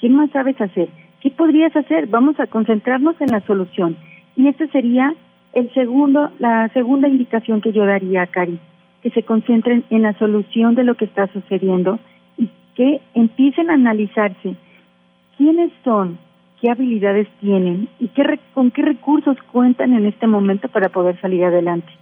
¿Qué 0.00 0.08
más 0.08 0.30
sabes 0.30 0.60
hacer? 0.60 0.88
¿Qué 1.20 1.30
podrías 1.30 1.74
hacer? 1.76 2.06
Vamos 2.08 2.38
a 2.40 2.46
concentrarnos 2.46 3.20
en 3.20 3.28
la 3.28 3.40
solución. 3.42 3.96
Y 4.36 4.48
esta 4.48 4.66
sería 4.68 5.14
el 5.52 5.72
segundo, 5.74 6.30
la 6.38 6.68
segunda 6.70 7.08
indicación 7.08 7.60
que 7.60 7.72
yo 7.72 7.84
daría 7.84 8.22
a 8.22 8.26
Cari, 8.26 8.58
que 9.02 9.10
se 9.10 9.22
concentren 9.22 9.84
en 9.90 10.02
la 10.02 10.14
solución 10.18 10.74
de 10.74 10.84
lo 10.84 10.96
que 10.96 11.04
está 11.04 11.26
sucediendo 11.28 11.98
y 12.38 12.48
que 12.74 13.00
empiecen 13.14 13.70
a 13.70 13.74
analizarse 13.74 14.56
quiénes 15.36 15.70
son, 15.84 16.18
qué 16.60 16.70
habilidades 16.70 17.28
tienen 17.40 17.88
y 18.00 18.08
qué, 18.08 18.40
con 18.54 18.70
qué 18.70 18.82
recursos 18.82 19.36
cuentan 19.52 19.92
en 19.92 20.06
este 20.06 20.26
momento 20.26 20.68
para 20.68 20.88
poder 20.88 21.20
salir 21.20 21.44
adelante. 21.44 21.92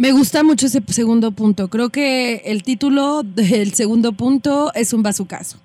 Me 0.00 0.12
gusta 0.12 0.42
mucho 0.42 0.64
ese 0.64 0.82
segundo 0.86 1.30
punto. 1.30 1.68
Creo 1.68 1.90
que 1.90 2.36
el 2.46 2.62
título 2.62 3.22
del 3.22 3.74
segundo 3.74 4.12
punto 4.12 4.72
es 4.72 4.94
un 4.94 5.02
bazucazo, 5.02 5.58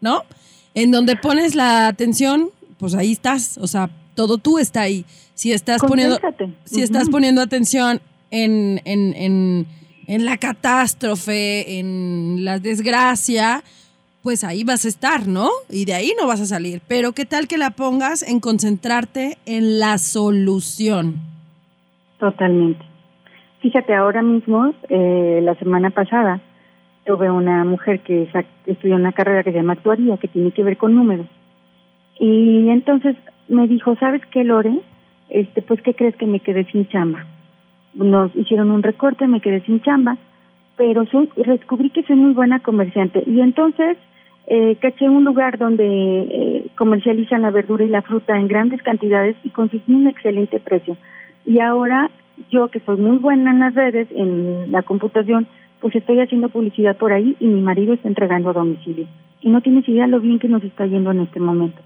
¿no? 0.00 0.22
En 0.74 0.90
donde 0.90 1.14
pones 1.14 1.54
la 1.54 1.88
atención, 1.88 2.48
pues 2.78 2.94
ahí 2.94 3.12
estás. 3.12 3.58
O 3.58 3.66
sea, 3.66 3.90
todo 4.14 4.38
tú 4.38 4.58
está 4.58 4.80
ahí. 4.80 5.04
Si 5.34 5.52
estás 5.52 5.82
poniendo, 5.82 6.18
si 6.64 6.80
estás 6.80 7.10
poniendo 7.10 7.42
atención 7.42 8.00
en, 8.30 8.80
en, 8.86 9.12
en, 9.12 9.66
en 10.06 10.24
la 10.24 10.38
catástrofe, 10.38 11.78
en 11.78 12.46
la 12.46 12.58
desgracia, 12.58 13.62
pues 14.22 14.42
ahí 14.42 14.64
vas 14.64 14.86
a 14.86 14.88
estar, 14.88 15.26
¿no? 15.26 15.50
Y 15.68 15.84
de 15.84 15.92
ahí 15.92 16.14
no 16.18 16.26
vas 16.26 16.40
a 16.40 16.46
salir. 16.46 16.80
Pero 16.88 17.12
qué 17.12 17.26
tal 17.26 17.46
que 17.46 17.58
la 17.58 17.72
pongas 17.72 18.22
en 18.22 18.40
concentrarte 18.40 19.36
en 19.44 19.78
la 19.78 19.98
solución. 19.98 21.20
Totalmente. 22.18 22.91
Fíjate, 23.62 23.94
ahora 23.94 24.22
mismo, 24.22 24.74
eh, 24.88 25.40
la 25.42 25.54
semana 25.54 25.90
pasada, 25.90 26.40
tuve 27.06 27.30
una 27.30 27.64
mujer 27.64 28.00
que 28.00 28.28
estudió 28.66 28.96
una 28.96 29.12
carrera 29.12 29.42
que 29.42 29.52
se 29.52 29.58
llama 29.58 29.74
actuaría, 29.74 30.16
que 30.16 30.28
tiene 30.28 30.50
que 30.50 30.64
ver 30.64 30.76
con 30.76 30.94
números. 30.94 31.26
Y 32.18 32.68
entonces 32.68 33.16
me 33.48 33.68
dijo, 33.68 33.96
¿sabes 33.96 34.20
qué, 34.32 34.42
Lore? 34.42 34.80
Este, 35.30 35.62
pues, 35.62 35.80
¿qué 35.82 35.94
crees 35.94 36.16
que 36.16 36.26
me 36.26 36.40
quedé 36.40 36.64
sin 36.66 36.88
chamba? 36.88 37.24
nos 37.94 38.34
hicieron 38.34 38.70
un 38.70 38.82
recorte, 38.82 39.26
me 39.26 39.40
quedé 39.40 39.60
sin 39.62 39.80
chamba, 39.82 40.16
pero 40.76 41.04
soy, 41.06 41.28
descubrí 41.36 41.90
que 41.90 42.02
soy 42.04 42.16
muy 42.16 42.32
buena 42.32 42.60
comerciante 42.60 43.22
y 43.26 43.40
entonces 43.40 43.98
eh, 44.46 44.76
caché 44.80 45.08
un 45.08 45.24
lugar 45.24 45.58
donde 45.58 45.84
eh, 45.86 46.66
comercializan 46.76 47.42
la 47.42 47.50
verdura 47.50 47.84
y 47.84 47.88
la 47.88 48.02
fruta 48.02 48.36
en 48.38 48.48
grandes 48.48 48.82
cantidades 48.82 49.36
y 49.44 49.50
conseguí 49.50 49.94
un 49.94 50.08
excelente 50.08 50.58
precio. 50.58 50.96
Y 51.44 51.60
ahora 51.60 52.10
yo 52.50 52.68
que 52.68 52.80
soy 52.80 52.96
muy 52.96 53.18
buena 53.18 53.50
en 53.50 53.60
las 53.60 53.74
redes, 53.74 54.08
en 54.14 54.70
la 54.72 54.82
computación, 54.82 55.46
pues 55.80 55.94
estoy 55.96 56.20
haciendo 56.20 56.48
publicidad 56.48 56.96
por 56.96 57.12
ahí 57.12 57.36
y 57.40 57.46
mi 57.46 57.60
marido 57.60 57.94
está 57.94 58.08
entregando 58.08 58.50
a 58.50 58.54
domicilio. 58.54 59.06
Y 59.40 59.50
no 59.50 59.60
tienes 59.60 59.88
idea 59.88 60.06
lo 60.06 60.20
bien 60.20 60.38
que 60.38 60.48
nos 60.48 60.62
está 60.62 60.86
yendo 60.86 61.10
en 61.10 61.20
este 61.20 61.40
momento. 61.40 61.80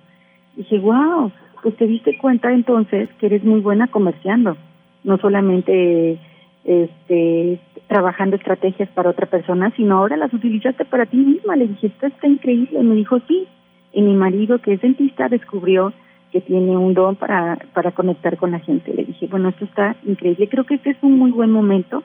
Y 0.55 0.59
dije, 0.59 0.79
wow, 0.79 1.33
pues 1.63 1.77
te 1.77 1.87
diste 1.87 2.19
cuenta 2.19 2.53
entonces 2.53 3.09
que 3.19 3.27
eres 3.27 3.43
muy 3.45 3.61
buena 3.61 3.89
comerciando, 3.89 4.57
no 5.05 5.17
solamente 5.19 6.19
este 6.65 7.61
trabajando 7.87 8.37
estrategias 8.37 8.89
para 8.91 9.11
otra 9.11 9.27
persona, 9.27 9.73
sino 9.77 9.99
ahora 9.99 10.17
las 10.17 10.33
utilizaste 10.33 10.85
para 10.85 11.07
ti 11.07 11.17
misma. 11.17 11.57
Le 11.57 11.69
dije, 11.69 11.87
esto 11.87 12.07
está 12.07 12.27
increíble. 12.27 12.83
Me 12.83 12.97
dijo, 12.97 13.21
sí. 13.29 13.47
Y 13.93 14.03
mi 14.03 14.15
marido, 14.15 14.59
que 14.59 14.75
es 14.75 14.81
dentista, 14.81 15.29
descubrió 15.29 15.93
que 16.37 16.43
tiene 16.43 16.77
un 16.77 16.93
don 16.93 17.17
para, 17.17 17.57
para 17.73 17.93
conectar 17.93 18.37
con 18.37 18.51
la 18.51 18.59
gente. 18.59 18.93
Le 18.93 19.07
dije, 19.07 19.27
bueno, 19.27 19.49
esto 19.49 19.65
está 19.65 19.97
increíble. 20.05 20.51
Creo 20.51 20.65
que 20.65 20.75
este 20.75 20.91
es 20.91 20.99
un 21.01 21.19
muy 21.19 21.31
buen 21.31 21.51
momento 21.51 22.03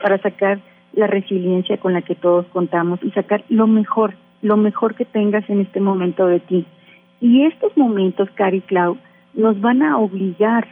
para 0.00 0.16
sacar 0.22 0.58
la 0.94 1.06
resiliencia 1.06 1.76
con 1.76 1.92
la 1.92 2.00
que 2.00 2.14
todos 2.14 2.46
contamos 2.46 2.98
y 3.02 3.10
sacar 3.10 3.44
lo 3.50 3.66
mejor, 3.66 4.14
lo 4.40 4.56
mejor 4.56 4.94
que 4.94 5.04
tengas 5.04 5.44
en 5.50 5.60
este 5.60 5.80
momento 5.80 6.26
de 6.26 6.40
ti. 6.40 6.64
Y 7.20 7.44
estos 7.44 7.76
momentos, 7.76 8.30
Cari 8.36 8.62
Clau, 8.62 8.96
nos 9.34 9.60
van 9.60 9.82
a 9.82 9.98
obligar 9.98 10.66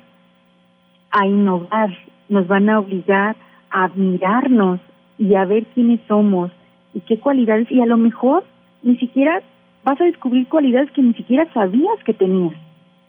a 1.11 1.27
innovar, 1.27 1.91
nos 2.31 2.47
van 2.49 2.71
a 2.71 2.79
obligar 2.79 3.37
a 3.71 3.85
admirarnos 3.85 4.81
y 5.19 5.35
a 5.35 5.45
ver 5.45 5.67
quiénes 5.75 6.01
somos 6.09 6.51
y 6.95 7.01
qué 7.01 7.19
cualidades, 7.19 7.71
y 7.71 7.83
a 7.83 7.87
lo 7.87 7.99
mejor 7.99 8.43
ni 8.83 8.97
siquiera 8.97 9.43
vas 9.85 10.01
a 10.01 10.05
descubrir 10.05 10.49
cualidades 10.49 10.91
que 10.93 11.03
ni 11.03 11.13
siquiera 11.13 11.47
sabías 11.53 12.03
que 12.07 12.15
tenías. 12.15 12.55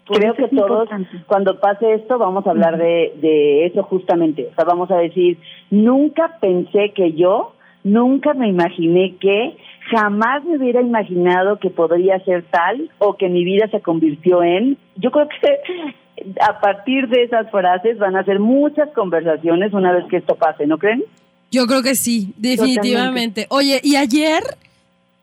Creo 0.06 0.36
que 0.36 0.50
todos, 0.50 0.90
cuando 1.28 1.60
pase 1.60 1.94
esto, 1.94 2.18
vamos 2.18 2.46
a 2.46 2.50
hablar 2.50 2.78
de, 2.78 3.14
de 3.22 3.66
eso 3.66 3.84
justamente. 3.84 4.50
O 4.52 4.56
sea, 4.56 4.66
vamos 4.66 4.92
a 4.92 4.98
decir, 4.98 5.38
nunca 5.72 6.38
pensé 6.42 6.92
que 6.94 7.14
yo, 7.14 7.54
nunca 7.84 8.34
me 8.34 8.50
imaginé 8.50 9.16
que, 9.20 9.56
jamás 9.90 10.44
me 10.44 10.58
hubiera 10.58 10.82
imaginado 10.82 11.60
que 11.60 11.70
podría 11.70 12.20
ser 12.24 12.44
tal 12.50 12.90
o 13.00 13.16
que 13.16 13.30
mi 13.30 13.44
vida 13.44 13.68
se 13.70 13.82
convirtió 13.82 14.44
en. 14.44 14.78
Yo 14.96 15.12
creo 15.12 15.28
que 15.28 16.34
a 16.42 16.60
partir 16.60 17.08
de 17.10 17.24
esas 17.24 17.50
frases 17.52 17.98
van 17.98 18.16
a 18.16 18.24
ser 18.24 18.40
muchas 18.40 18.90
conversaciones 18.90 19.74
una 19.74 19.92
vez 19.92 20.06
que 20.10 20.18
esto 20.18 20.36
pase, 20.36 20.68
¿no 20.68 20.78
creen? 20.78 21.04
Yo 21.52 21.68
creo 21.68 21.84
que 21.84 21.96
sí, 21.96 22.34
definitivamente. 22.38 23.46
Oye, 23.50 23.80
y 23.84 23.96
ayer 23.96 24.42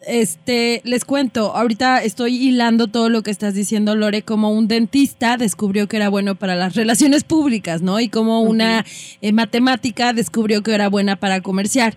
este, 0.06 0.80
les 0.84 1.04
cuento, 1.04 1.54
ahorita 1.54 2.02
estoy 2.02 2.36
hilando 2.36 2.86
todo 2.86 3.08
lo 3.10 3.22
que 3.22 3.30
estás 3.30 3.54
diciendo, 3.54 3.94
Lore, 3.94 4.22
como 4.22 4.50
un 4.50 4.66
dentista 4.66 5.36
descubrió 5.36 5.88
que 5.88 5.96
era 5.96 6.08
bueno 6.08 6.34
para 6.36 6.54
las 6.54 6.74
relaciones 6.74 7.24
públicas, 7.24 7.82
¿no? 7.82 8.00
Y 8.00 8.08
como 8.08 8.40
una 8.40 8.84
eh, 9.20 9.32
matemática 9.32 10.12
descubrió 10.12 10.62
que 10.62 10.74
era 10.74 10.88
buena 10.88 11.16
para 11.16 11.42
comerciar, 11.42 11.96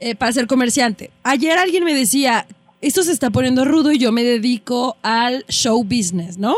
eh, 0.00 0.14
para 0.14 0.32
ser 0.32 0.46
comerciante. 0.46 1.10
Ayer 1.22 1.58
alguien 1.58 1.84
me 1.84 1.94
decía, 1.94 2.46
esto 2.80 3.02
se 3.02 3.12
está 3.12 3.30
poniendo 3.30 3.64
rudo 3.64 3.92
y 3.92 3.98
yo 3.98 4.10
me 4.10 4.24
dedico 4.24 4.96
al 5.02 5.44
show 5.48 5.84
business, 5.84 6.38
¿no? 6.38 6.54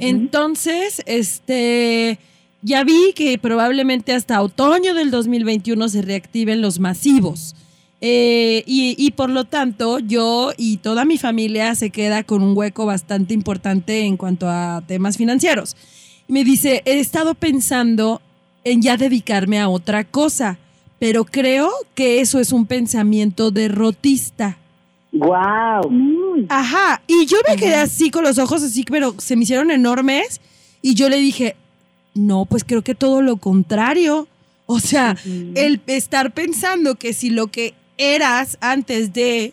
Entonces, 0.00 1.02
este, 1.06 2.18
ya 2.62 2.84
vi 2.84 3.12
que 3.14 3.38
probablemente 3.38 4.12
hasta 4.12 4.40
otoño 4.40 4.94
del 4.94 5.10
2021 5.10 5.88
se 5.88 6.02
reactiven 6.02 6.60
los 6.60 6.78
masivos. 6.78 7.56
Eh, 8.02 8.64
y, 8.66 9.10
por 9.10 9.28
lo 9.28 9.44
tanto, 9.44 9.98
yo 9.98 10.52
y 10.56 10.78
toda 10.78 11.04
mi 11.04 11.18
familia 11.18 11.74
se 11.74 11.90
queda 11.90 12.22
con 12.22 12.42
un 12.42 12.56
hueco 12.56 12.86
bastante 12.86 13.34
importante 13.34 14.00
en 14.00 14.16
cuanto 14.16 14.48
a 14.48 14.82
temas 14.86 15.18
financieros. 15.18 15.76
Me 16.28 16.44
dice, 16.44 16.82
he 16.86 16.98
estado 16.98 17.34
pensando 17.34 18.22
en 18.64 18.80
ya 18.80 18.96
dedicarme 18.96 19.60
a 19.60 19.68
otra 19.68 20.04
cosa, 20.04 20.58
pero 20.98 21.24
creo 21.24 21.70
que 21.94 22.20
eso 22.20 22.38
es 22.40 22.52
un 22.52 22.66
pensamiento 22.66 23.50
derrotista. 23.50 24.56
¡Wow! 25.12 26.46
Ajá, 26.48 27.02
y 27.06 27.26
yo 27.26 27.38
me 27.48 27.56
quedé 27.56 27.74
así 27.74 28.10
con 28.10 28.22
los 28.22 28.38
ojos 28.38 28.62
así, 28.62 28.84
pero 28.84 29.14
se 29.18 29.36
me 29.36 29.42
hicieron 29.42 29.70
enormes 29.70 30.40
y 30.82 30.94
yo 30.94 31.08
le 31.08 31.18
dije, 31.18 31.56
no, 32.14 32.44
pues 32.46 32.64
creo 32.64 32.82
que 32.82 32.94
todo 32.94 33.20
lo 33.20 33.36
contrario. 33.36 34.28
O 34.66 34.78
sea, 34.78 35.16
el 35.24 35.80
estar 35.88 36.32
pensando 36.32 36.94
que 36.94 37.12
si 37.12 37.30
lo 37.30 37.48
que 37.48 37.74
eras 38.00 38.56
antes 38.60 39.12
de 39.12 39.52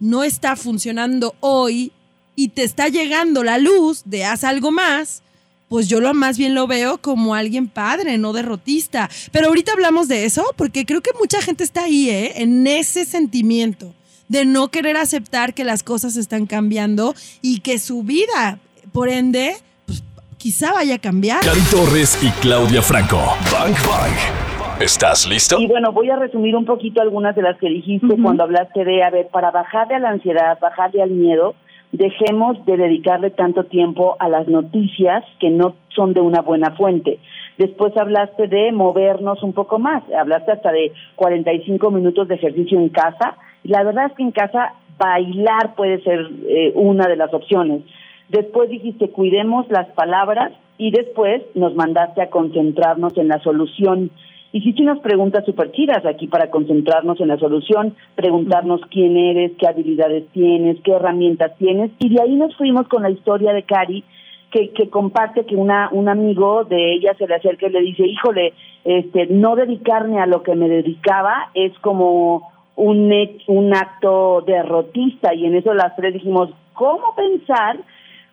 no 0.00 0.24
está 0.24 0.56
funcionando 0.56 1.34
hoy 1.40 1.92
y 2.34 2.48
te 2.48 2.64
está 2.64 2.88
llegando 2.88 3.44
la 3.44 3.58
luz 3.58 4.02
de 4.04 4.24
haz 4.24 4.42
algo 4.44 4.72
más, 4.72 5.22
pues 5.68 5.88
yo 5.88 6.00
lo 6.00 6.12
más 6.12 6.38
bien 6.38 6.54
lo 6.54 6.66
veo 6.66 6.98
como 6.98 7.34
alguien 7.34 7.68
padre, 7.68 8.18
no 8.18 8.32
derrotista. 8.32 9.08
Pero 9.30 9.48
ahorita 9.48 9.72
hablamos 9.72 10.08
de 10.08 10.24
eso 10.24 10.44
porque 10.56 10.84
creo 10.84 11.02
que 11.02 11.12
mucha 11.18 11.40
gente 11.40 11.64
está 11.64 11.84
ahí, 11.84 12.10
¿eh? 12.10 12.32
En 12.42 12.66
ese 12.66 13.04
sentimiento 13.04 13.94
de 14.28 14.44
no 14.44 14.68
querer 14.68 14.96
aceptar 14.96 15.54
que 15.54 15.64
las 15.64 15.82
cosas 15.82 16.16
están 16.16 16.46
cambiando 16.46 17.14
y 17.42 17.60
que 17.60 17.78
su 17.78 18.02
vida, 18.02 18.58
por 18.92 19.08
ende, 19.08 19.56
pues, 19.86 20.02
quizá 20.38 20.72
vaya 20.72 20.96
a 20.96 20.98
cambiar. 20.98 21.44
Cari 21.44 21.60
Torres 21.70 22.18
y 22.22 22.30
Claudia 22.40 22.82
Franco. 22.82 23.18
Bank 23.52 23.76
Bank. 23.86 24.41
¿Estás 24.82 25.28
listo? 25.28 25.60
Y 25.60 25.68
bueno, 25.68 25.92
voy 25.92 26.10
a 26.10 26.16
resumir 26.16 26.56
un 26.56 26.64
poquito 26.64 27.00
algunas 27.00 27.36
de 27.36 27.42
las 27.42 27.56
que 27.58 27.68
dijiste 27.68 28.16
cuando 28.20 28.42
hablaste 28.42 28.84
de, 28.84 29.04
a 29.04 29.10
ver, 29.10 29.28
para 29.28 29.52
bajarle 29.52 29.94
a 29.94 29.98
la 30.00 30.10
ansiedad, 30.10 30.58
bajarle 30.60 31.00
al 31.00 31.10
miedo, 31.10 31.54
dejemos 31.92 32.66
de 32.66 32.76
dedicarle 32.76 33.30
tanto 33.30 33.62
tiempo 33.62 34.16
a 34.18 34.28
las 34.28 34.48
noticias 34.48 35.22
que 35.38 35.50
no 35.50 35.76
son 35.94 36.14
de 36.14 36.20
una 36.20 36.40
buena 36.40 36.72
fuente. 36.72 37.20
Después 37.58 37.96
hablaste 37.96 38.48
de 38.48 38.72
movernos 38.72 39.40
un 39.44 39.52
poco 39.52 39.78
más, 39.78 40.02
hablaste 40.12 40.50
hasta 40.50 40.72
de 40.72 40.92
45 41.14 41.92
minutos 41.92 42.26
de 42.26 42.34
ejercicio 42.34 42.76
en 42.80 42.88
casa. 42.88 43.36
Y 43.62 43.68
la 43.68 43.84
verdad 43.84 44.06
es 44.06 44.16
que 44.16 44.24
en 44.24 44.32
casa 44.32 44.74
bailar 44.98 45.76
puede 45.76 46.02
ser 46.02 46.28
eh, 46.48 46.72
una 46.74 47.06
de 47.06 47.14
las 47.14 47.32
opciones. 47.32 47.82
Después 48.30 48.68
dijiste 48.68 49.10
cuidemos 49.10 49.64
las 49.68 49.86
palabras 49.90 50.50
y 50.76 50.90
después 50.90 51.40
nos 51.54 51.76
mandaste 51.76 52.20
a 52.20 52.30
concentrarnos 52.30 53.16
en 53.16 53.28
la 53.28 53.38
solución 53.44 54.10
Hiciste 54.52 54.82
unas 54.82 54.98
preguntas 55.00 55.46
súper 55.46 55.72
chidas 55.72 56.04
aquí 56.04 56.26
para 56.26 56.50
concentrarnos 56.50 57.18
en 57.20 57.28
la 57.28 57.38
solución, 57.38 57.94
preguntarnos 58.14 58.82
quién 58.90 59.16
eres, 59.16 59.52
qué 59.58 59.66
habilidades 59.66 60.28
tienes, 60.32 60.76
qué 60.84 60.92
herramientas 60.92 61.56
tienes, 61.56 61.90
y 61.98 62.10
de 62.10 62.20
ahí 62.20 62.36
nos 62.36 62.54
fuimos 62.56 62.86
con 62.88 63.02
la 63.02 63.10
historia 63.10 63.54
de 63.54 63.62
Cari, 63.62 64.04
que, 64.50 64.68
que 64.72 64.90
comparte 64.90 65.46
que 65.46 65.56
una, 65.56 65.88
un 65.92 66.10
amigo 66.10 66.64
de 66.64 66.92
ella 66.92 67.14
se 67.16 67.26
le 67.26 67.36
acerca 67.36 67.66
y 67.66 67.70
le 67.70 67.80
dice, 67.80 68.06
híjole, 68.06 68.52
este, 68.84 69.26
no 69.28 69.56
dedicarme 69.56 70.20
a 70.20 70.26
lo 70.26 70.42
que 70.42 70.54
me 70.54 70.68
dedicaba 70.68 71.48
es 71.54 71.72
como 71.78 72.52
un, 72.76 73.10
un 73.46 73.74
acto 73.74 74.42
derrotista, 74.46 75.32
y 75.34 75.46
en 75.46 75.54
eso 75.54 75.72
las 75.72 75.96
tres 75.96 76.12
dijimos, 76.12 76.50
¿cómo 76.74 77.14
pensar 77.16 77.78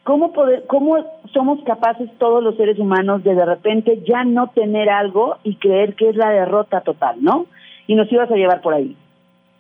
¿Cómo, 0.10 0.34
poder, 0.34 0.64
¿Cómo 0.66 0.98
somos 1.34 1.64
capaces 1.66 2.10
todos 2.18 2.44
los 2.44 2.58
seres 2.58 2.80
humanos 2.80 3.24
de 3.24 3.36
de 3.36 3.46
repente 3.46 4.02
ya 4.08 4.24
no 4.24 4.48
tener 4.48 4.90
algo 4.90 5.38
y 5.44 5.58
creer 5.58 5.94
que 5.94 6.10
es 6.10 6.16
la 6.16 6.32
derrota 6.32 6.82
total, 6.82 7.18
¿no? 7.22 7.46
Y 7.86 7.94
nos 7.94 8.12
ibas 8.12 8.32
a 8.32 8.36
llevar 8.36 8.62
por 8.62 8.74
ahí. 8.74 8.98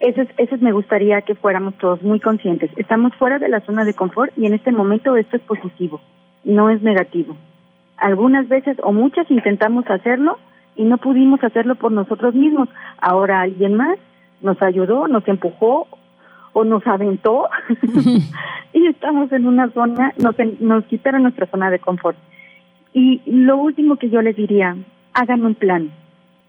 Eso 0.00 0.22
es, 0.22 0.28
eso 0.36 0.54
es, 0.54 0.60
me 0.60 0.72
gustaría 0.72 1.22
que 1.22 1.34
fuéramos 1.34 1.74
todos 1.78 2.02
muy 2.02 2.20
conscientes. 2.20 2.70
Estamos 2.76 3.14
fuera 3.14 3.38
de 3.38 3.48
la 3.48 3.60
zona 3.60 3.84
de 3.84 3.94
confort 3.94 4.32
y 4.36 4.46
en 4.46 4.54
este 4.54 4.70
momento 4.70 5.16
esto 5.16 5.36
es 5.36 5.42
positivo, 5.42 6.00
no 6.44 6.68
es 6.68 6.82
negativo. 6.82 7.36
Algunas 7.96 8.46
veces 8.48 8.76
o 8.82 8.92
muchas 8.92 9.30
intentamos 9.30 9.88
hacerlo 9.88 10.38
y 10.74 10.84
no 10.84 10.98
pudimos 10.98 11.42
hacerlo 11.42 11.76
por 11.76 11.92
nosotros 11.92 12.34
mismos. 12.34 12.68
Ahora 12.98 13.40
alguien 13.40 13.74
más 13.74 13.98
nos 14.42 14.60
ayudó, 14.60 15.08
nos 15.08 15.26
empujó 15.28 15.88
o 16.52 16.64
nos 16.64 16.86
aventó 16.86 17.48
y 18.74 18.86
estamos 18.86 19.32
en 19.32 19.46
una 19.46 19.70
zona, 19.70 20.12
nos, 20.18 20.34
nos 20.60 20.84
quitaron 20.84 21.22
nuestra 21.22 21.46
zona 21.46 21.70
de 21.70 21.78
confort. 21.78 22.18
Y 22.92 23.22
lo 23.26 23.56
último 23.56 23.96
que 23.96 24.10
yo 24.10 24.20
les 24.20 24.36
diría, 24.36 24.76
hagan 25.14 25.44
un 25.44 25.54
plan 25.54 25.90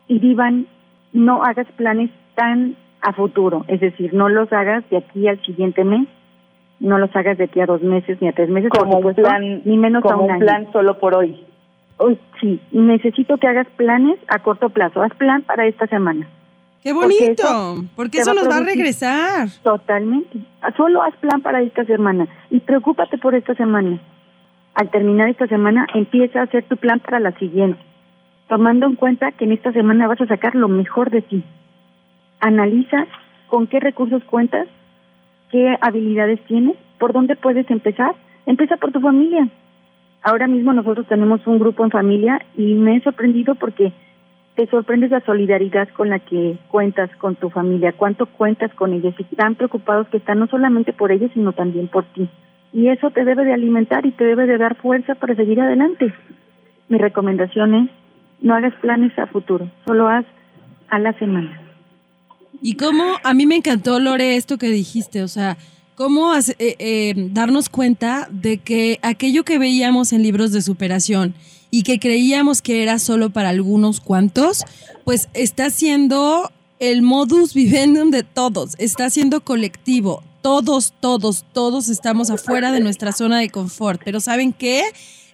y 0.07 0.19
vivan, 0.19 0.67
no 1.13 1.43
hagas 1.43 1.67
planes 1.75 2.09
tan 2.35 2.75
a 3.01 3.13
futuro, 3.13 3.65
es 3.67 3.79
decir, 3.79 4.13
no 4.13 4.29
los 4.29 4.51
hagas 4.51 4.83
de 4.89 4.97
aquí 4.97 5.27
al 5.27 5.41
siguiente 5.45 5.83
mes, 5.83 6.07
no 6.79 6.97
los 6.97 7.15
hagas 7.15 7.37
de 7.37 7.45
aquí 7.45 7.59
a 7.59 7.65
dos 7.65 7.81
meses 7.81 8.17
ni 8.21 8.27
a 8.27 8.33
tres 8.33 8.49
meses, 8.49 8.69
como 8.69 8.97
un 8.97 9.13
plan, 9.13 9.61
ni 9.65 9.77
menos 9.77 10.03
como 10.03 10.25
un, 10.25 10.39
plan 10.39 10.67
solo 10.71 10.99
por 10.99 11.15
hoy. 11.15 11.43
hoy. 11.97 12.19
Sí, 12.39 12.59
necesito 12.71 13.37
que 13.37 13.47
hagas 13.47 13.67
planes 13.75 14.19
a 14.27 14.39
corto 14.39 14.69
plazo, 14.69 15.01
haz 15.01 15.13
plan 15.15 15.41
para 15.43 15.65
esta 15.65 15.87
semana. 15.87 16.27
¡Qué 16.83 16.93
bonito! 16.93 17.83
Porque 17.95 18.19
eso, 18.19 18.33
nos 18.33 18.47
va 18.47 18.57
a 18.57 18.63
regresar. 18.63 19.49
Totalmente. 19.63 20.39
Solo 20.77 21.01
haz 21.01 21.15
plan 21.17 21.41
para 21.41 21.61
esta 21.61 21.83
semana 21.85 22.27
y 22.49 22.59
preocúpate 22.59 23.17
por 23.17 23.35
esta 23.35 23.55
semana. 23.55 23.99
Al 24.75 24.89
terminar 24.91 25.27
esta 25.29 25.47
semana, 25.47 25.87
empieza 25.95 26.39
a 26.39 26.43
hacer 26.43 26.63
tu 26.65 26.77
plan 26.77 26.99
para 26.99 27.19
la 27.19 27.31
siguiente, 27.39 27.79
tomando 28.47 28.85
en 28.85 28.95
cuenta 28.95 29.31
que 29.31 29.45
en 29.45 29.51
esta 29.51 29.71
semana 29.71 30.07
vas 30.07 30.21
a 30.21 30.27
sacar 30.27 30.55
lo 30.55 30.67
mejor 30.67 31.09
de 31.09 31.21
ti. 31.21 31.43
Analiza 32.39 33.07
con 33.47 33.67
qué 33.67 33.79
recursos 33.79 34.23
cuentas, 34.23 34.67
qué 35.51 35.77
habilidades 35.81 36.39
tienes, 36.45 36.75
por 36.99 37.13
dónde 37.13 37.35
puedes 37.35 37.69
empezar. 37.69 38.15
Empieza 38.45 38.77
por 38.77 38.91
tu 38.91 38.99
familia. 38.99 39.47
Ahora 40.23 40.47
mismo 40.47 40.73
nosotros 40.73 41.07
tenemos 41.07 41.45
un 41.45 41.59
grupo 41.59 41.83
en 41.83 41.91
familia 41.91 42.41
y 42.55 42.73
me 42.75 42.97
he 42.97 43.01
sorprendido 43.01 43.55
porque 43.55 43.93
te 44.55 44.65
sorprendes 44.67 45.11
la 45.11 45.21
solidaridad 45.21 45.87
con 45.89 46.09
la 46.09 46.19
que 46.19 46.57
cuentas 46.69 47.09
con 47.17 47.35
tu 47.35 47.49
familia, 47.49 47.93
cuánto 47.93 48.25
cuentas 48.25 48.73
con 48.73 48.91
ellos 48.91 49.13
y 49.19 49.35
tan 49.35 49.55
preocupados 49.55 50.07
que 50.07 50.17
están 50.17 50.39
no 50.39 50.47
solamente 50.47 50.93
por 50.93 51.11
ellos, 51.11 51.29
sino 51.33 51.53
también 51.53 51.87
por 51.87 52.05
ti. 52.05 52.27
Y 52.73 52.87
eso 52.87 53.11
te 53.11 53.23
debe 53.23 53.45
de 53.45 53.53
alimentar 53.53 54.05
y 54.05 54.11
te 54.11 54.25
debe 54.25 54.47
de 54.47 54.57
dar 54.57 54.75
fuerza 54.75 55.15
para 55.15 55.35
seguir 55.35 55.61
adelante. 55.61 56.11
Mi 56.89 56.97
recomendación 56.97 57.75
es, 57.75 57.89
no 58.41 58.55
hagas 58.55 58.73
planes 58.81 59.17
a 59.17 59.27
futuro, 59.27 59.69
solo 59.85 60.07
haz 60.07 60.25
a 60.89 60.99
la 60.99 61.17
semana. 61.19 61.61
Y 62.61 62.75
cómo, 62.75 63.03
a 63.23 63.33
mí 63.33 63.45
me 63.45 63.55
encantó, 63.55 63.99
Lore, 63.99 64.35
esto 64.35 64.57
que 64.57 64.69
dijiste, 64.69 65.21
o 65.21 65.27
sea, 65.27 65.57
cómo 65.95 66.35
eh, 66.35 66.43
eh, 66.59 67.13
darnos 67.31 67.69
cuenta 67.69 68.27
de 68.31 68.57
que 68.57 68.99
aquello 69.03 69.43
que 69.43 69.59
veíamos 69.59 70.13
en 70.13 70.23
libros 70.23 70.51
de 70.51 70.61
superación, 70.61 71.35
y 71.71 71.83
que 71.83 71.99
creíamos 71.99 72.61
que 72.61 72.83
era 72.83 72.99
solo 72.99 73.29
para 73.29 73.49
algunos 73.49 73.99
cuantos, 73.99 74.63
pues 75.03 75.29
está 75.33 75.69
siendo 75.69 76.51
el 76.79 77.01
modus 77.01 77.53
vivendi 77.53 78.11
de 78.11 78.23
todos, 78.23 78.75
está 78.77 79.09
siendo 79.09 79.41
colectivo. 79.41 80.23
Todos, 80.41 80.93
todos, 81.01 81.45
todos 81.51 81.89
estamos 81.89 82.29
afuera 82.29 82.71
de 82.71 82.79
nuestra 82.79 83.11
zona 83.11 83.39
de 83.39 83.49
confort. 83.49 84.01
Pero 84.05 84.21
¿saben 84.21 84.53
qué? 84.53 84.83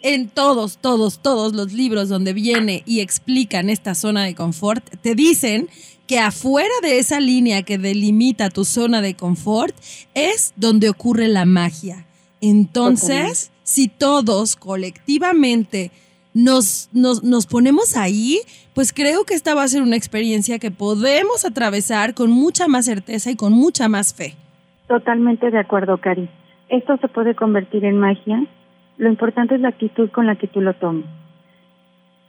En 0.06 0.28
todos, 0.28 0.80
todos, 0.80 1.20
todos 1.20 1.54
los 1.54 1.72
libros 1.72 2.10
donde 2.10 2.34
viene 2.34 2.84
y 2.86 3.00
explican 3.00 3.70
esta 3.70 3.96
zona 3.96 4.26
de 4.26 4.36
confort, 4.36 4.84
te 5.02 5.16
dicen 5.16 5.70
que 6.08 6.20
afuera 6.20 6.74
de 6.82 7.00
esa 7.00 7.22
línea 7.22 7.64
que 7.64 7.78
delimita 7.78 8.50
tu 8.50 8.66
zona 8.66 9.02
de 9.02 9.14
confort 9.14 9.74
es 10.14 10.54
donde 10.58 10.90
ocurre 10.90 11.30
la 11.30 11.46
magia. 11.46 12.06
Entonces, 12.42 13.54
si 13.64 13.88
todos 13.88 14.58
colectivamente 14.58 15.92
nos, 16.34 16.90
nos, 16.92 17.24
nos 17.24 17.48
ponemos 17.48 17.96
ahí, 17.96 18.42
pues 18.74 18.92
creo 18.92 19.24
que 19.24 19.36
esta 19.36 19.56
va 19.56 19.64
a 19.64 19.68
ser 19.70 19.84
una 19.84 19.96
experiencia 19.96 20.60
que 20.60 20.70
podemos 20.70 21.46
atravesar 21.46 22.14
con 22.14 22.30
mucha 22.30 22.68
más 22.68 22.84
certeza 22.84 23.32
y 23.32 23.38
con 23.38 23.54
mucha 23.54 23.88
más 23.88 24.14
fe. 24.14 24.36
Totalmente 24.90 25.50
de 25.50 25.60
acuerdo, 25.60 25.98
Cari. 26.00 26.30
Esto 26.68 26.98
se 26.98 27.08
puede 27.08 27.36
convertir 27.36 27.86
en 27.86 28.00
magia. 28.00 28.46
Lo 29.04 29.10
importante 29.10 29.56
es 29.56 29.62
la 29.62 29.68
actitud 29.68 30.10
con 30.12 30.26
la 30.26 30.38
que 30.38 30.48
tú 30.48 30.62
lo 30.62 30.74
tomes. 30.76 31.04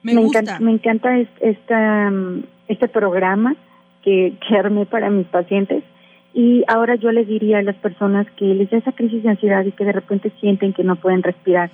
Me, 0.02 0.12
Encanta, 0.12 0.58
me 0.58 0.72
encanta 0.72 1.16
esta, 1.40 2.12
este 2.66 2.88
programa 2.88 3.54
que, 4.02 4.34
que 4.46 4.56
armé 4.58 4.84
para 4.84 5.08
mis 5.08 5.26
pacientes. 5.28 5.84
Y 6.34 6.64
ahora 6.66 6.96
yo 6.96 7.12
les 7.12 7.28
diría 7.28 7.58
a 7.58 7.62
las 7.62 7.76
personas 7.76 8.26
que 8.32 8.46
les 8.46 8.68
da 8.70 8.78
esa 8.78 8.90
crisis 8.90 9.22
de 9.22 9.30
ansiedad 9.30 9.64
y 9.64 9.70
que 9.70 9.84
de 9.84 9.92
repente 9.92 10.32
sienten 10.40 10.72
que 10.72 10.82
no 10.82 10.96
pueden 10.96 11.22
respirar, 11.22 11.70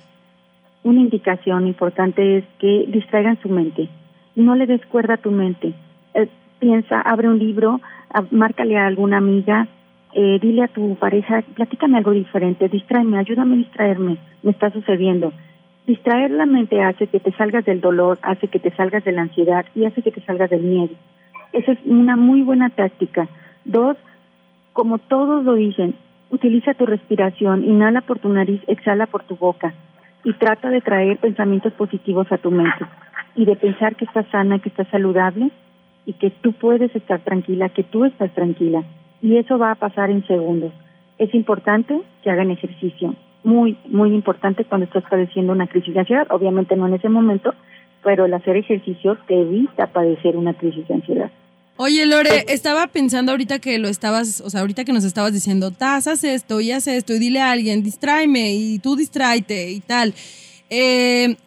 una 0.83 1.01
indicación 1.01 1.65
importante 1.65 2.37
es 2.37 2.43
que 2.59 2.85
distraigan 2.87 3.41
su 3.41 3.49
mente. 3.49 3.89
No 4.35 4.53
le 4.53 4.67
des 4.67 4.85
cuerda 4.85 5.15
a 5.15 5.17
tu 5.17 5.31
mente. 5.31 5.73
Eh, 6.13 6.27
piensa, 6.59 7.01
abre 7.01 7.27
un 7.27 7.39
libro, 7.39 7.81
márcale 8.29 8.77
a 8.77 8.85
alguna 8.85 9.17
amiga, 9.17 9.67
eh, 10.13 10.39
dile 10.41 10.63
a 10.63 10.67
tu 10.67 10.95
pareja, 10.95 11.41
platícame 11.55 11.97
algo 11.97 12.11
diferente, 12.11 12.67
distráeme, 12.67 13.17
ayúdame 13.17 13.55
a 13.55 13.57
distraerme, 13.59 14.17
me 14.43 14.51
está 14.51 14.69
sucediendo. 14.71 15.31
Distraer 15.87 16.31
la 16.31 16.45
mente 16.45 16.81
hace 16.81 17.07
que 17.07 17.19
te 17.19 17.31
salgas 17.33 17.65
del 17.65 17.81
dolor, 17.81 18.19
hace 18.21 18.47
que 18.47 18.59
te 18.59 18.71
salgas 18.75 19.03
de 19.03 19.11
la 19.13 19.23
ansiedad 19.23 19.65
y 19.73 19.85
hace 19.85 20.01
que 20.01 20.11
te 20.11 20.21
salgas 20.21 20.49
del 20.49 20.61
miedo. 20.61 20.93
Esa 21.53 21.73
es 21.73 21.79
una 21.85 22.15
muy 22.15 22.43
buena 22.43 22.69
táctica. 22.69 23.27
Dos, 23.65 23.97
como 24.73 24.99
todos 24.99 25.43
lo 25.43 25.55
dicen, 25.55 25.95
utiliza 26.29 26.73
tu 26.73 26.85
respiración, 26.85 27.63
inhala 27.63 28.01
por 28.01 28.19
tu 28.19 28.29
nariz, 28.29 28.61
exhala 28.67 29.07
por 29.07 29.23
tu 29.23 29.35
boca 29.35 29.73
y 30.23 30.33
trata 30.33 30.69
de 30.69 30.81
traer 30.81 31.17
pensamientos 31.17 31.73
positivos 31.73 32.31
a 32.31 32.37
tu 32.37 32.51
mente 32.51 32.85
y 33.35 33.45
de 33.45 33.55
pensar 33.55 33.95
que 33.95 34.05
estás 34.05 34.27
sana, 34.27 34.59
que 34.59 34.69
estás 34.69 34.87
saludable 34.89 35.51
y 36.05 36.13
que 36.13 36.29
tú 36.29 36.53
puedes 36.53 36.95
estar 36.95 37.19
tranquila, 37.21 37.69
que 37.69 37.83
tú 37.83 38.05
estás 38.05 38.31
tranquila. 38.33 38.83
Y 39.21 39.37
eso 39.37 39.57
va 39.57 39.71
a 39.71 39.75
pasar 39.75 40.09
en 40.09 40.25
segundos. 40.27 40.73
Es 41.17 41.33
importante 41.33 42.01
que 42.23 42.31
hagan 42.31 42.51
ejercicio, 42.51 43.15
muy, 43.43 43.77
muy 43.87 44.13
importante 44.13 44.65
cuando 44.65 44.85
estás 44.85 45.03
padeciendo 45.09 45.53
una 45.53 45.67
crisis 45.67 45.93
de 45.93 46.01
ansiedad, 46.01 46.27
obviamente 46.29 46.75
no 46.75 46.87
en 46.87 46.95
ese 46.95 47.09
momento, 47.09 47.53
pero 48.03 48.25
el 48.25 48.33
hacer 48.33 48.57
ejercicio 48.57 49.17
te 49.27 49.39
evita 49.39 49.87
padecer 49.87 50.35
una 50.35 50.53
crisis 50.53 50.87
de 50.87 50.93
ansiedad. 50.95 51.31
Oye, 51.77 52.05
Lore, 52.05 52.45
estaba 52.47 52.85
pensando 52.87 53.31
ahorita 53.31 53.59
que 53.59 53.79
lo 53.79 53.87
estabas, 53.87 54.41
o 54.41 54.49
sea, 54.49 54.61
ahorita 54.61 54.83
que 54.83 54.93
nos 54.93 55.03
estabas 55.03 55.33
diciendo, 55.33 55.71
tas, 55.71 56.05
haz 56.05 56.23
esto 56.23 56.61
y 56.61 56.71
haz 56.71 56.85
esto 56.87 57.13
y 57.13 57.19
dile 57.19 57.39
a 57.39 57.51
alguien, 57.51 57.81
distráeme 57.81 58.53
y 58.53 58.79
tú 58.79 58.95
distráete 58.95 59.71
y 59.71 59.79
tal. 59.79 60.13
Eh, 60.69 61.37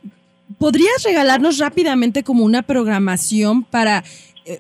¿Podrías 0.59 1.05
regalarnos 1.05 1.59
rápidamente 1.59 2.25
como 2.25 2.45
una 2.45 2.63
programación 2.63 3.63
para, 3.63 4.03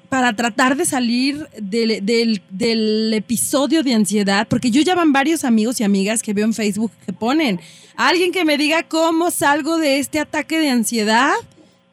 para 0.08 0.32
tratar 0.34 0.76
de 0.76 0.86
salir 0.86 1.46
del, 1.58 2.04
del, 2.04 2.42
del, 2.50 3.12
episodio 3.14 3.82
de 3.82 3.94
ansiedad? 3.94 4.46
Porque 4.48 4.70
yo 4.70 4.82
ya 4.82 4.94
van 4.94 5.12
varios 5.12 5.44
amigos 5.44 5.80
y 5.80 5.84
amigas 5.84 6.22
que 6.22 6.32
veo 6.32 6.44
en 6.44 6.54
Facebook 6.54 6.92
que 7.04 7.12
ponen, 7.12 7.60
alguien 7.96 8.32
que 8.32 8.44
me 8.44 8.56
diga 8.56 8.82
cómo 8.84 9.30
salgo 9.30 9.78
de 9.78 9.98
este 9.98 10.20
ataque 10.20 10.58
de 10.58 10.70
ansiedad 10.70 11.34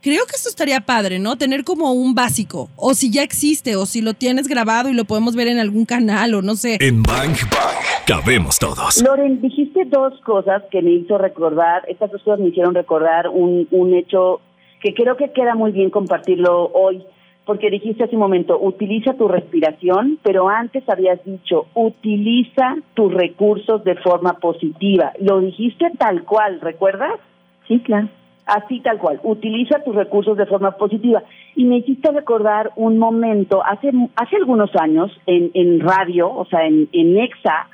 Creo 0.01 0.25
que 0.25 0.35
esto 0.35 0.49
estaría 0.49 0.81
padre, 0.81 1.19
¿no? 1.19 1.37
Tener 1.37 1.63
como 1.63 1.93
un 1.93 2.15
básico. 2.15 2.69
O 2.75 2.95
si 2.95 3.11
ya 3.11 3.21
existe, 3.21 3.75
o 3.75 3.85
si 3.85 4.01
lo 4.01 4.15
tienes 4.15 4.47
grabado 4.47 4.89
y 4.89 4.93
lo 4.93 5.05
podemos 5.05 5.35
ver 5.35 5.47
en 5.47 5.59
algún 5.59 5.85
canal, 5.85 6.33
o 6.33 6.41
no 6.41 6.55
sé. 6.55 6.79
En 6.81 7.03
Bang 7.03 7.35
Bang, 7.51 8.07
cabemos 8.07 8.57
todos. 8.57 9.03
Loren, 9.03 9.39
dijiste 9.41 9.85
dos 9.85 10.19
cosas 10.21 10.63
que 10.71 10.81
me 10.81 10.89
hizo 10.89 11.19
recordar, 11.19 11.83
estas 11.87 12.11
dos 12.11 12.23
cosas 12.23 12.39
me 12.39 12.47
hicieron 12.47 12.73
recordar 12.73 13.29
un, 13.29 13.67
un 13.69 13.93
hecho 13.93 14.41
que 14.81 14.95
creo 14.95 15.17
que 15.17 15.31
queda 15.33 15.53
muy 15.53 15.71
bien 15.71 15.91
compartirlo 15.91 16.71
hoy. 16.73 17.03
Porque 17.51 17.69
dijiste 17.69 18.05
hace 18.05 18.15
un 18.15 18.21
momento, 18.21 18.57
utiliza 18.61 19.13
tu 19.15 19.27
respiración, 19.27 20.19
pero 20.23 20.47
antes 20.47 20.87
habías 20.87 21.21
dicho, 21.25 21.65
utiliza 21.73 22.77
tus 22.93 23.13
recursos 23.13 23.83
de 23.83 23.95
forma 23.95 24.39
positiva. 24.39 25.11
Lo 25.19 25.41
dijiste 25.41 25.91
tal 25.97 26.23
cual, 26.23 26.61
¿recuerdas? 26.61 27.19
Sí, 27.67 27.81
claro 27.81 28.07
así 28.45 28.79
tal 28.79 28.97
cual, 28.99 29.19
utiliza 29.23 29.83
tus 29.83 29.95
recursos 29.95 30.37
de 30.37 30.45
forma 30.45 30.71
positiva. 30.71 31.23
Y 31.55 31.65
me 31.65 31.77
hiciste 31.77 32.09
recordar 32.11 32.71
un 32.77 32.97
momento, 32.97 33.61
hace, 33.65 33.91
hace 34.15 34.37
algunos 34.37 34.69
años, 34.77 35.11
en, 35.25 35.51
en 35.53 35.81
radio, 35.81 36.33
o 36.33 36.45
sea, 36.45 36.65
en, 36.65 36.87
en 36.93 37.13
Nexa, 37.13 37.67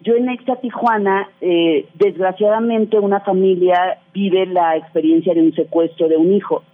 yo 0.00 0.14
en 0.14 0.26
Nexa 0.26 0.56
Tijuana, 0.56 1.28
eh, 1.40 1.86
desgraciadamente 1.94 2.98
una 2.98 3.20
familia 3.20 3.98
vive 4.12 4.46
la 4.46 4.76
experiencia 4.76 5.32
de 5.32 5.40
un 5.40 5.54
secuestro 5.54 6.08
de 6.08 6.16
un 6.18 6.32
hijo. 6.34 6.64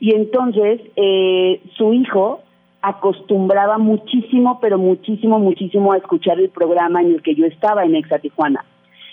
Y 0.00 0.14
entonces 0.14 0.80
eh, 0.96 1.60
su 1.76 1.92
hijo 1.94 2.40
acostumbraba 2.82 3.78
muchísimo, 3.78 4.58
pero 4.60 4.78
muchísimo, 4.78 5.38
muchísimo 5.38 5.92
a 5.92 5.96
escuchar 5.96 6.38
el 6.38 6.50
programa 6.50 7.00
en 7.00 7.14
el 7.14 7.22
que 7.22 7.34
yo 7.34 7.46
estaba 7.46 7.84
en 7.84 7.92
Nexa 7.92 8.18
Tijuana. 8.18 8.64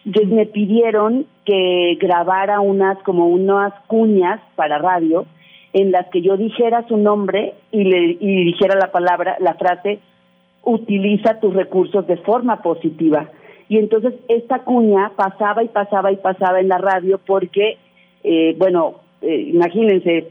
Entonces 0.06 0.32
me 0.32 0.46
pidieron 0.46 1.26
que 1.46 1.98
grabara 2.00 2.60
unas 2.60 2.98
como 3.04 3.28
unas 3.28 3.74
cuñas 3.88 4.42
para 4.56 4.78
radio 4.78 5.26
en 5.72 5.92
las 5.92 6.08
que 6.10 6.22
yo 6.22 6.38
dijera 6.38 6.88
su 6.88 6.98
nombre 6.98 7.56
y 7.72 7.84
le 7.86 8.18
y 8.20 8.46
dijera 8.46 8.76
la 8.76 8.92
palabra, 8.92 9.38
la 9.40 9.56
frase, 9.56 10.00
utiliza 10.64 11.40
tus 11.40 11.54
recursos 11.54 12.06
de 12.06 12.18
forma 12.18 12.62
positiva. 12.62 13.30
Y 13.70 13.78
entonces 13.78 14.14
esta 14.28 14.60
cuña 14.60 15.14
pasaba 15.16 15.64
y 15.64 15.70
pasaba 15.70 16.12
y 16.12 16.18
pasaba 16.18 16.60
en 16.60 16.68
la 16.68 16.78
radio 16.78 17.20
porque, 17.26 17.78
eh, 18.24 18.56
bueno, 18.58 18.96
eh, 19.22 19.50
imagínense, 19.54 20.30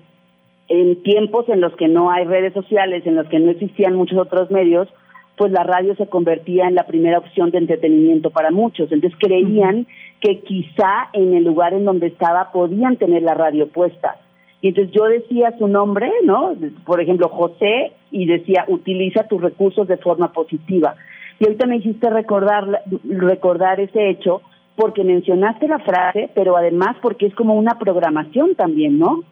en 0.73 1.03
tiempos 1.03 1.47
en 1.51 1.61
los 1.61 1.77
que 1.77 1.87
no 1.87 2.11
hay 2.11 2.25
redes 2.25 2.55
sociales, 2.55 3.07
en 3.07 3.15
los 3.15 3.29
que 3.29 3.39
no 3.39 3.51
existían 3.51 3.95
muchos 3.95 4.19
otros 4.19 4.51
medios, 4.51 4.89
pues 5.37 5.53
la 5.53 5.65
radio 5.65 5.95
se 5.97 6.07
convertía 6.07 6.67
en 6.67 6.75
la 6.75 6.87
primera 6.87 7.19
opción 7.19 7.51
de 7.51 7.59
entretenimiento 7.59 8.31
para 8.31 8.51
muchos. 8.51 8.91
Entonces 8.91 9.19
creían 9.21 9.87
que 10.23 10.41
quizá 10.41 11.11
en 11.13 11.35
el 11.35 11.45
lugar 11.45 11.75
en 11.75 11.85
donde 11.85 12.07
estaba 12.07 12.53
podían 12.53 12.97
tener 12.97 13.23
la 13.23 13.35
radio 13.35 13.69
puesta. 13.69 14.17
Y 14.63 14.69
entonces 14.69 14.95
yo 14.95 15.05
decía 15.05 15.53
su 15.59 15.69
nombre, 15.69 16.11
¿no? 16.25 16.55
Por 16.87 17.03
ejemplo, 17.03 17.29
José, 17.29 17.93
y 18.11 18.25
decía, 18.25 18.65
utiliza 18.69 19.25
tus 19.25 19.43
recursos 19.43 19.87
de 19.89 19.99
forma 19.99 20.33
positiva. 20.33 20.95
Y 21.39 21.45
ahorita 21.45 21.67
me 21.67 21.77
hiciste 21.77 22.09
recordar, 22.09 22.83
recordar 23.05 23.79
ese 23.79 24.09
hecho 24.09 24.41
porque 24.77 25.05
mencionaste 25.05 25.69
la 25.69 25.81
frase, 25.81 26.31
pero 26.35 26.57
además 26.57 26.97
porque 27.03 27.27
es 27.27 27.35
como 27.35 27.57
una 27.57 27.79
programación 27.79 28.55
también, 28.55 28.99
¿no? 28.99 29.23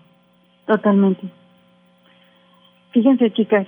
Totalmente. 0.70 1.26
Fíjense, 2.92 3.32
chicas, 3.32 3.66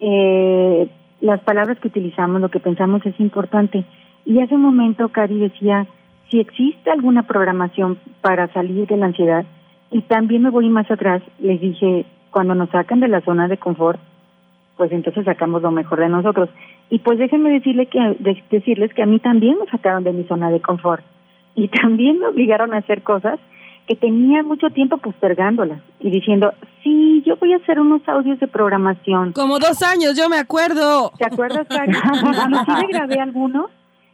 eh, 0.00 0.88
las 1.20 1.40
palabras 1.42 1.78
que 1.78 1.86
utilizamos, 1.86 2.40
lo 2.40 2.48
que 2.48 2.58
pensamos 2.58 3.06
es 3.06 3.14
importante. 3.20 3.84
Y 4.24 4.40
hace 4.40 4.56
un 4.56 4.62
momento 4.62 5.10
Cari 5.10 5.38
decía, 5.38 5.86
si 6.28 6.40
existe 6.40 6.90
alguna 6.90 7.22
programación 7.22 8.00
para 8.20 8.52
salir 8.52 8.88
de 8.88 8.96
la 8.96 9.06
ansiedad, 9.06 9.44
y 9.92 10.00
también 10.02 10.42
me 10.42 10.50
voy 10.50 10.68
más 10.70 10.90
atrás, 10.90 11.22
les 11.38 11.60
dije, 11.60 12.04
cuando 12.32 12.56
nos 12.56 12.70
sacan 12.70 12.98
de 12.98 13.06
la 13.06 13.20
zona 13.20 13.46
de 13.46 13.58
confort, 13.58 14.00
pues 14.76 14.90
entonces 14.90 15.24
sacamos 15.24 15.62
lo 15.62 15.70
mejor 15.70 16.00
de 16.00 16.08
nosotros. 16.08 16.48
Y 16.90 16.98
pues 16.98 17.20
déjenme 17.20 17.52
decirle 17.52 17.86
que, 17.86 18.16
decirles 18.50 18.92
que 18.92 19.04
a 19.04 19.06
mí 19.06 19.20
también 19.20 19.56
me 19.56 19.70
sacaron 19.70 20.02
de 20.02 20.12
mi 20.12 20.24
zona 20.24 20.50
de 20.50 20.60
confort. 20.60 21.04
Y 21.54 21.68
también 21.68 22.18
me 22.18 22.26
obligaron 22.26 22.74
a 22.74 22.78
hacer 22.78 23.02
cosas 23.02 23.38
que 23.88 23.96
tenía 23.96 24.42
mucho 24.42 24.68
tiempo 24.68 24.98
postergándolas 24.98 25.80
y 25.98 26.10
diciendo, 26.10 26.52
sí, 26.84 27.22
yo 27.24 27.36
voy 27.38 27.54
a 27.54 27.56
hacer 27.56 27.80
unos 27.80 28.06
audios 28.06 28.38
de 28.38 28.46
programación. 28.46 29.32
Como 29.32 29.58
dos 29.58 29.82
años, 29.82 30.14
yo 30.14 30.28
me 30.28 30.36
acuerdo. 30.36 31.10
¿Te 31.16 31.24
acuerdas? 31.24 31.66
Inclusive 31.70 32.86
grabé 32.92 33.18
algunos. 33.18 33.70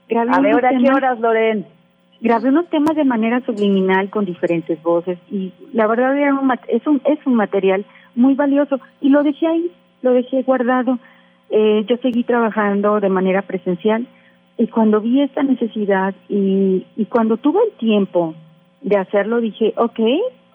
Grabé 0.09 0.31
a 0.33 0.41
ver, 0.41 0.65
¿qué 0.81 0.93
horas, 0.93 1.19
Loren? 1.19 1.67
Grabé 2.21 2.51
unos 2.51 2.71
temas 2.71 2.95
de 2.95 3.05
manera 3.05 3.41
subliminal 3.45 4.11
con 4.11 4.25
diferentes 4.25 4.81
voces 4.81 5.19
y 5.29 5.53
la 5.73 5.89
verdad 5.89 6.17
era 6.17 6.33
un, 6.35 6.51
es, 6.69 6.87
un, 6.87 7.03
es 7.05 7.19
un 7.27 7.35
material 7.35 7.85
muy 8.15 8.35
valioso 8.35 8.79
y 9.01 9.09
lo 9.09 9.25
dejé 9.25 9.49
ahí, 9.49 9.73
lo 10.03 10.13
dejé 10.13 10.45
guardado. 10.45 11.01
Eh, 11.51 11.85
yo 11.89 11.97
seguí 11.97 12.23
trabajando 12.23 13.01
de 13.01 13.09
manera 13.09 13.43
presencial 13.43 14.07
y 14.57 14.69
cuando 14.69 15.01
vi 15.01 15.21
esta 15.21 15.43
necesidad 15.43 16.15
y, 16.29 16.87
y 16.97 17.07
cuando 17.07 17.39
tuve 17.39 17.59
el 17.65 17.73
tiempo 17.77 18.35
de 18.85 18.97
hacerlo, 18.97 19.41
dije, 19.41 19.73
ok, 19.77 19.99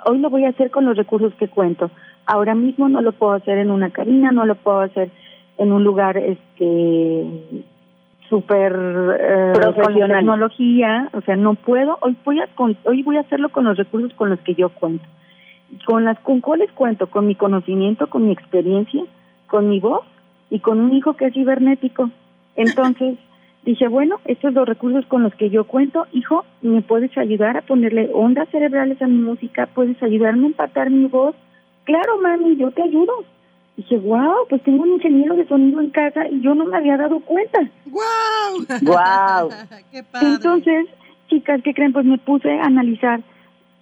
hoy 0.05 0.19
lo 0.19 0.29
voy 0.29 0.45
a 0.45 0.49
hacer 0.49 0.71
con 0.71 0.85
los 0.85 0.95
recursos 0.95 1.33
que 1.33 1.47
cuento. 1.47 1.91
Ahora 2.25 2.55
mismo 2.55 2.87
no 2.87 3.01
lo 3.01 3.11
puedo 3.11 3.33
hacer 3.33 3.57
en 3.57 3.71
una 3.71 3.89
cabina, 3.89 4.31
no 4.31 4.45
lo 4.45 4.55
puedo 4.55 4.81
hacer 4.81 5.09
en 5.57 5.73
un 5.73 5.83
lugar 5.83 6.15
este 6.17 7.25
súper 8.29 8.71
eh, 9.19 9.53
profesional 9.55 10.19
tecnología, 10.19 11.09
o 11.13 11.21
sea, 11.21 11.35
no 11.35 11.55
puedo. 11.55 11.97
Hoy 12.01 12.15
voy 12.23 12.39
a 12.39 12.47
hoy 12.85 13.01
voy 13.01 13.17
a 13.17 13.21
hacerlo 13.21 13.49
con 13.49 13.65
los 13.65 13.75
recursos 13.75 14.13
con 14.13 14.29
los 14.29 14.39
que 14.41 14.53
yo 14.53 14.69
cuento. 14.69 15.03
Con 15.85 16.05
las 16.05 16.19
con 16.19 16.39
cuáles 16.39 16.71
cuento, 16.71 17.07
con 17.07 17.25
mi 17.25 17.33
conocimiento, 17.33 18.07
con 18.07 18.27
mi 18.27 18.31
experiencia, 18.31 19.03
con 19.47 19.69
mi 19.69 19.79
voz 19.79 20.05
y 20.51 20.59
con 20.59 20.79
un 20.79 20.93
hijo 20.93 21.15
que 21.15 21.25
es 21.25 21.33
cibernético. 21.33 22.11
Entonces, 22.55 23.17
Dije, 23.63 23.87
bueno, 23.87 24.19
estos 24.25 24.53
son 24.53 24.53
los 24.55 24.67
recursos 24.67 25.05
con 25.07 25.23
los 25.23 25.33
que 25.35 25.49
yo 25.49 25.65
cuento. 25.65 26.07
Hijo, 26.13 26.45
¿me 26.61 26.81
puedes 26.81 27.15
ayudar 27.17 27.57
a 27.57 27.61
ponerle 27.61 28.09
ondas 28.13 28.49
cerebrales 28.49 29.01
a 29.01 29.07
mi 29.07 29.17
música? 29.17 29.67
¿Puedes 29.67 30.01
ayudarme 30.01 30.45
a 30.45 30.47
empatar 30.47 30.89
mi 30.89 31.05
voz? 31.05 31.35
Claro, 31.83 32.19
mami, 32.21 32.55
yo 32.55 32.71
te 32.71 32.83
ayudo. 32.83 33.13
Dije, 33.75 33.97
wow, 33.97 34.45
pues 34.49 34.61
tengo 34.63 34.83
un 34.83 34.93
ingeniero 34.93 35.35
de 35.35 35.47
sonido 35.47 35.79
en 35.81 35.89
casa 35.89 36.27
y 36.27 36.41
yo 36.41 36.53
no 36.53 36.65
me 36.65 36.77
había 36.77 36.97
dado 36.97 37.19
cuenta. 37.21 37.59
¡Wow! 37.85 38.65
¡Wow! 38.81 39.49
¡Qué 39.91 40.03
padre! 40.03 40.27
Entonces, 40.27 40.87
chicas, 41.29 41.61
¿qué 41.63 41.73
creen? 41.73 41.93
Pues 41.93 42.05
me 42.05 42.17
puse 42.17 42.51
a 42.59 42.65
analizar 42.65 43.21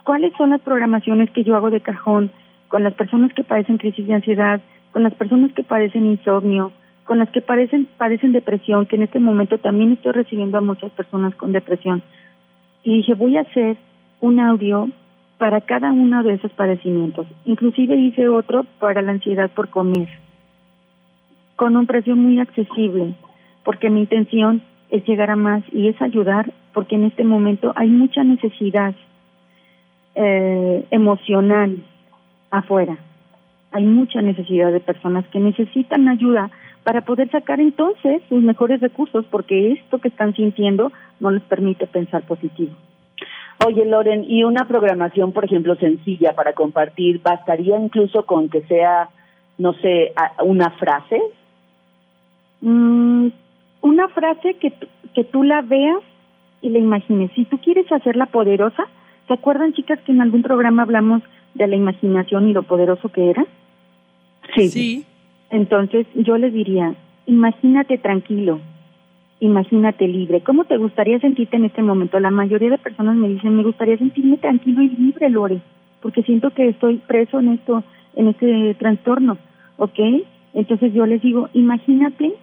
cuáles 0.04 0.34
son 0.38 0.52
las 0.52 0.62
programaciones 0.62 1.30
que 1.32 1.44
yo 1.44 1.56
hago 1.56 1.70
de 1.70 1.82
cajón 1.82 2.32
con 2.68 2.84
las 2.84 2.94
personas 2.94 3.34
que 3.34 3.44
padecen 3.44 3.78
crisis 3.78 4.08
de 4.08 4.14
ansiedad, 4.14 4.62
con 4.92 5.04
las 5.04 5.14
personas 5.14 5.52
que 5.54 5.64
padecen 5.64 6.06
insomnio, 6.06 6.72
con 7.08 7.20
las 7.20 7.30
que 7.30 7.42
padecen, 7.42 7.88
padecen 7.98 8.34
depresión, 8.34 8.86
que 8.86 8.98
en 8.98 9.04
este 9.04 9.20
momento 9.20 9.58
también 9.58 9.94
estoy 9.94 10.12
recibiendo 10.12 10.58
a 10.58 10.62
muchas 10.62 10.92
personas 10.92 11.34
con 11.36 11.54
depresión. 11.54 12.04
Y 12.84 12.98
dije, 12.98 13.14
voy 13.16 13.38
a 13.38 13.42
hacer 13.42 13.78
un 14.20 14.40
audio 14.42 14.90
para 15.38 15.62
cada 15.62 15.92
uno 15.92 16.22
de 16.24 16.34
esos 16.34 16.52
padecimientos. 16.52 17.26
Inclusive 17.46 17.96
hice 17.96 18.28
otro 18.28 18.66
para 18.80 19.02
la 19.02 19.14
ansiedad 19.14 19.50
por 19.50 19.70
comer, 19.70 20.10
con 21.56 21.78
un 21.78 21.88
precio 21.88 22.16
muy 22.16 22.40
accesible, 22.42 23.16
porque 23.64 23.90
mi 23.90 24.02
intención 24.02 24.62
es 24.90 25.06
llegar 25.08 25.32
a 25.32 25.38
más 25.38 25.64
y 25.72 25.88
es 25.88 26.02
ayudar, 26.02 26.52
porque 26.74 26.96
en 26.96 27.06
este 27.06 27.24
momento 27.24 27.72
hay 27.78 27.90
mucha 27.90 28.24
necesidad 28.26 28.94
eh, 30.16 30.86
emocional 30.92 31.78
afuera. 32.52 32.98
Hay 33.72 33.86
mucha 33.86 34.22
necesidad 34.22 34.74
de 34.74 34.80
personas 34.82 35.26
que 35.28 35.40
necesitan 35.40 36.10
ayuda 36.10 36.52
para 36.88 37.02
poder 37.02 37.30
sacar 37.32 37.60
entonces 37.60 38.22
sus 38.30 38.42
mejores 38.42 38.80
recursos, 38.80 39.26
porque 39.30 39.74
esto 39.74 39.98
que 39.98 40.08
están 40.08 40.34
sintiendo 40.34 40.94
no 41.20 41.32
les 41.32 41.44
permite 41.44 41.86
pensar 41.86 42.22
positivo. 42.24 42.72
Oye, 43.66 43.84
Loren, 43.84 44.24
¿y 44.24 44.46
una 44.46 44.70
programación, 44.70 45.34
por 45.34 45.44
ejemplo, 45.44 45.76
sencilla 45.76 46.34
para 46.34 46.54
compartir, 46.54 47.22
bastaría 47.22 47.78
incluso 47.78 48.26
con 48.26 48.48
que 48.48 48.62
sea, 48.68 49.10
no 49.58 49.74
sé, 49.74 50.14
una 50.46 50.70
frase? 50.80 51.22
Mm, 52.62 53.28
una 53.82 54.08
frase 54.08 54.54
que, 54.54 54.72
que 55.14 55.26
tú 55.26 55.44
la 55.44 55.64
veas 55.64 56.00
y 56.62 56.70
la 56.70 56.80
imagines. 56.80 57.32
Si 57.36 57.44
tú 57.44 57.58
quieres 57.58 57.92
hacerla 57.92 58.28
poderosa, 58.28 58.86
¿se 59.28 59.34
acuerdan, 59.34 59.74
chicas, 59.74 60.00
que 60.06 60.14
en 60.14 60.22
algún 60.22 60.42
programa 60.42 60.84
hablamos 60.84 61.22
de 61.54 61.68
la 61.68 61.76
imaginación 61.76 62.48
y 62.48 62.54
lo 62.54 62.64
poderoso 62.64 63.10
que 63.10 63.32
era? 63.32 63.46
Sí. 64.56 64.70
Sí. 64.70 65.06
Entonces 65.50 66.06
yo 66.16 66.38
les 66.38 66.54
diría, 66.54 66.96
imagínate 67.26 67.98
tranquilo, 67.98 68.60
imagínate 69.40 70.08
libre. 70.08 70.42
¿Cómo 70.42 70.66
te 70.66 70.78
gustaría 70.78 71.20
sentirte 71.20 71.58
en 71.58 71.66
este 71.66 71.82
momento? 71.82 72.20
La 72.20 72.32
mayoría 72.32 72.70
de 72.70 72.78
personas 72.78 73.16
me 73.16 73.30
dicen, 73.30 73.56
me 73.56 73.64
gustaría 73.64 73.98
sentirme 73.98 74.38
tranquilo 74.38 74.82
y 74.82 74.90
libre, 74.90 75.30
Lore, 75.30 75.62
porque 76.02 76.24
siento 76.24 76.50
que 76.52 76.70
estoy 76.70 76.98
preso 77.08 77.40
en 77.40 77.50
esto, 77.50 77.84
en 78.16 78.28
este 78.30 78.76
trastorno, 78.76 79.38
¿ok? 79.78 80.00
Entonces 80.54 80.94
yo 80.94 81.06
les 81.06 81.22
digo, 81.22 81.50
imagínate, 81.54 82.34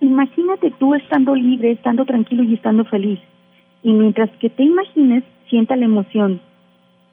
imagínate 0.00 0.70
tú 0.78 0.94
estando 0.94 1.34
libre, 1.34 1.72
estando 1.72 2.04
tranquilo 2.04 2.42
y 2.42 2.54
estando 2.54 2.84
feliz. 2.84 3.18
Y 3.82 3.92
mientras 3.92 4.30
que 4.38 4.50
te 4.50 4.62
imagines, 4.62 5.24
sienta 5.48 5.76
la 5.76 5.84
emoción 5.84 6.40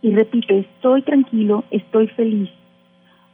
y 0.01 0.11
repite, 0.13 0.59
estoy 0.59 1.01
tranquilo, 1.03 1.63
estoy 1.71 2.07
feliz. 2.07 2.49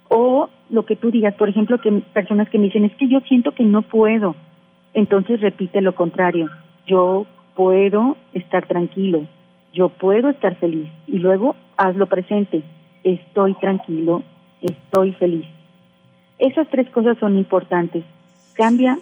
O 0.10 0.50
lo 0.69 0.86
que 0.86 0.95
tú 0.95 1.12
digas, 1.12 1.36
por 1.36 1.49
ejemplo, 1.49 1.80
que 1.80 1.91
personas 2.13 2.49
que 2.49 2.58
me 2.58 2.65
dicen, 2.65 2.86
es 2.86 2.95
que 2.95 3.08
yo 3.08 3.19
siento 3.21 3.53
que 3.53 3.63
no 3.63 3.82
puedo. 3.82 4.36
Entonces 4.93 5.41
repite 5.41 5.82
lo 5.82 5.95
contrario, 5.95 6.49
yo 6.86 7.25
puedo 7.56 8.17
estar 8.34 8.67
tranquilo, 8.67 9.25
yo 9.73 9.89
puedo 9.89 10.30
estar 10.30 10.56
feliz. 10.56 10.89
Y 11.08 11.19
luego 11.19 11.56
hazlo 11.77 12.08
presente, 12.08 12.63
estoy 13.03 13.53
tranquilo, 13.56 14.23
estoy 14.62 15.13
feliz. 15.13 15.45
Esas 16.39 16.67
tres 16.69 16.89
cosas 16.89 17.17
son 17.19 17.38
importantes. 17.38 18.03
Cambia 18.53 18.97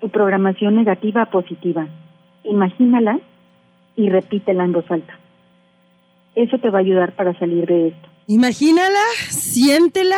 tu 0.00 0.08
programación 0.08 0.76
negativa 0.76 1.22
a 1.22 1.30
positiva. 1.30 1.86
Imagínala 2.44 3.18
y 3.96 4.08
repítela 4.08 4.64
en 4.64 4.72
voz 4.72 4.90
alta. 4.90 5.18
Eso 6.34 6.58
te 6.58 6.70
va 6.70 6.78
a 6.78 6.80
ayudar 6.80 7.12
para 7.12 7.38
salir 7.38 7.66
de 7.66 7.88
esto. 7.88 8.08
Imagínala, 8.26 9.00
siéntela 9.28 10.16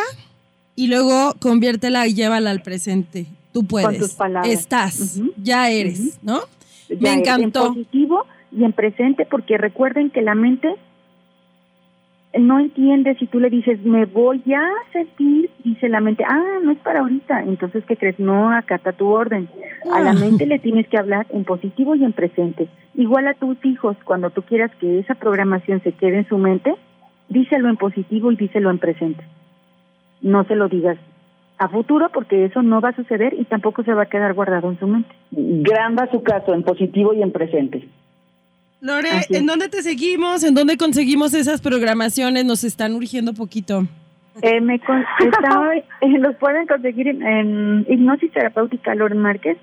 y 0.76 0.88
luego 0.88 1.34
conviértela 1.40 2.06
y 2.06 2.14
llévala 2.14 2.50
al 2.50 2.62
presente. 2.62 3.26
Tú 3.52 3.64
puedes. 3.64 3.88
Con 3.88 3.98
tus 3.98 4.14
palabras. 4.14 4.52
Estás, 4.52 5.20
ya 5.36 5.70
eres, 5.70 6.18
¿no? 6.22 6.40
Me 7.00 7.12
encantó. 7.12 7.66
En 7.66 7.74
positivo 7.74 8.26
y 8.50 8.64
en 8.64 8.72
presente, 8.72 9.26
porque 9.30 9.58
recuerden 9.58 10.10
que 10.10 10.22
la 10.22 10.34
mente 10.34 10.74
no 12.36 12.58
entiende 12.58 13.14
si 13.16 13.26
tú 13.26 13.38
le 13.38 13.48
dices, 13.48 13.80
me 13.84 14.06
voy 14.06 14.42
a 14.52 14.68
sentir, 14.92 15.50
dice 15.62 15.88
la 15.88 16.00
mente, 16.00 16.24
ah, 16.28 16.58
no 16.62 16.72
es 16.72 16.78
para 16.78 17.00
ahorita. 17.00 17.44
Entonces, 17.44 17.84
¿qué 17.86 17.96
crees? 17.96 18.18
No 18.18 18.50
acata 18.50 18.92
tu 18.92 19.06
orden. 19.06 19.48
A 19.92 20.00
la 20.00 20.10
ah. 20.10 20.14
mente 20.14 20.46
le 20.46 20.58
tienes 20.58 20.88
que 20.88 20.98
hablar 20.98 21.26
en 21.30 21.44
positivo 21.44 21.94
y 21.94 22.04
en 22.04 22.12
presente. 22.12 22.68
Igual 22.94 23.28
a 23.28 23.34
tus 23.34 23.56
hijos, 23.64 23.96
cuando 24.04 24.30
tú 24.30 24.42
quieras 24.42 24.72
que 24.80 24.98
esa 24.98 25.14
programación 25.14 25.80
se 25.82 25.92
quede 25.92 26.18
en 26.18 26.28
su 26.28 26.38
mente, 26.38 26.74
díselo 27.28 27.68
en 27.68 27.76
positivo 27.76 28.32
y 28.32 28.36
díselo 28.36 28.70
en 28.70 28.78
presente 28.78 29.24
no 30.24 30.44
se 30.44 30.56
lo 30.56 30.68
digas 30.68 30.98
a 31.58 31.68
futuro 31.68 32.10
porque 32.12 32.46
eso 32.46 32.62
no 32.62 32.80
va 32.80 32.88
a 32.88 32.96
suceder 32.96 33.34
y 33.38 33.44
tampoco 33.44 33.84
se 33.84 33.94
va 33.94 34.02
a 34.02 34.08
quedar 34.08 34.34
guardado 34.34 34.70
en 34.70 34.78
su 34.78 34.86
mente. 34.88 35.14
Gran 35.30 35.96
va 35.96 36.10
su 36.10 36.22
caso, 36.22 36.52
en 36.52 36.64
positivo 36.64 37.12
y 37.14 37.22
en 37.22 37.30
presente. 37.30 37.88
Lore, 38.80 39.08
¿en 39.30 39.46
dónde 39.46 39.68
te 39.68 39.82
seguimos? 39.82 40.42
¿En 40.42 40.54
dónde 40.54 40.76
conseguimos 40.76 41.32
esas 41.32 41.60
programaciones? 41.60 42.44
Nos 42.44 42.64
están 42.64 42.94
urgiendo 42.94 43.32
poquito. 43.32 43.86
Eh, 44.42 44.60
me 44.60 44.74
eh, 46.00 46.18
los 46.18 46.34
pueden 46.36 46.66
conseguir 46.66 47.08
en, 47.08 47.86
Hipnosis 47.88 48.32
Terapéutica 48.32 48.94
Lore 48.94 49.14
Márquez. 49.14 49.58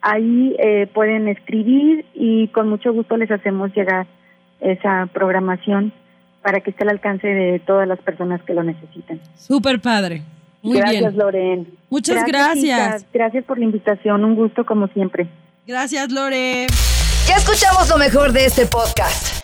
Ahí 0.00 0.54
eh, 0.58 0.86
pueden 0.92 1.26
escribir 1.26 2.04
y 2.14 2.48
con 2.48 2.68
mucho 2.68 2.92
gusto 2.92 3.16
les 3.16 3.30
hacemos 3.30 3.74
llegar 3.74 4.06
esa 4.60 5.08
programación 5.12 5.92
para 6.46 6.60
que 6.60 6.70
esté 6.70 6.84
al 6.84 6.90
alcance 6.90 7.26
de 7.26 7.58
todas 7.58 7.88
las 7.88 7.98
personas 7.98 8.40
que 8.42 8.54
lo 8.54 8.62
necesiten. 8.62 9.20
Súper 9.36 9.80
padre. 9.80 10.22
Muy 10.62 10.78
gracias, 10.78 11.12
Loren. 11.16 11.66
Muchas 11.90 12.24
gracias. 12.24 13.04
Gracias 13.12 13.44
por 13.44 13.58
la 13.58 13.64
invitación. 13.64 14.24
Un 14.24 14.36
gusto 14.36 14.64
como 14.64 14.86
siempre. 14.86 15.26
Gracias, 15.66 16.12
Lore. 16.12 16.68
Ya 17.26 17.34
escuchamos 17.34 17.88
lo 17.88 17.98
mejor 17.98 18.30
de 18.30 18.46
este 18.46 18.64
podcast. 18.66 19.40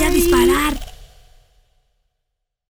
voy 0.00 0.08
a 0.08 0.10
disparar. 0.12 0.89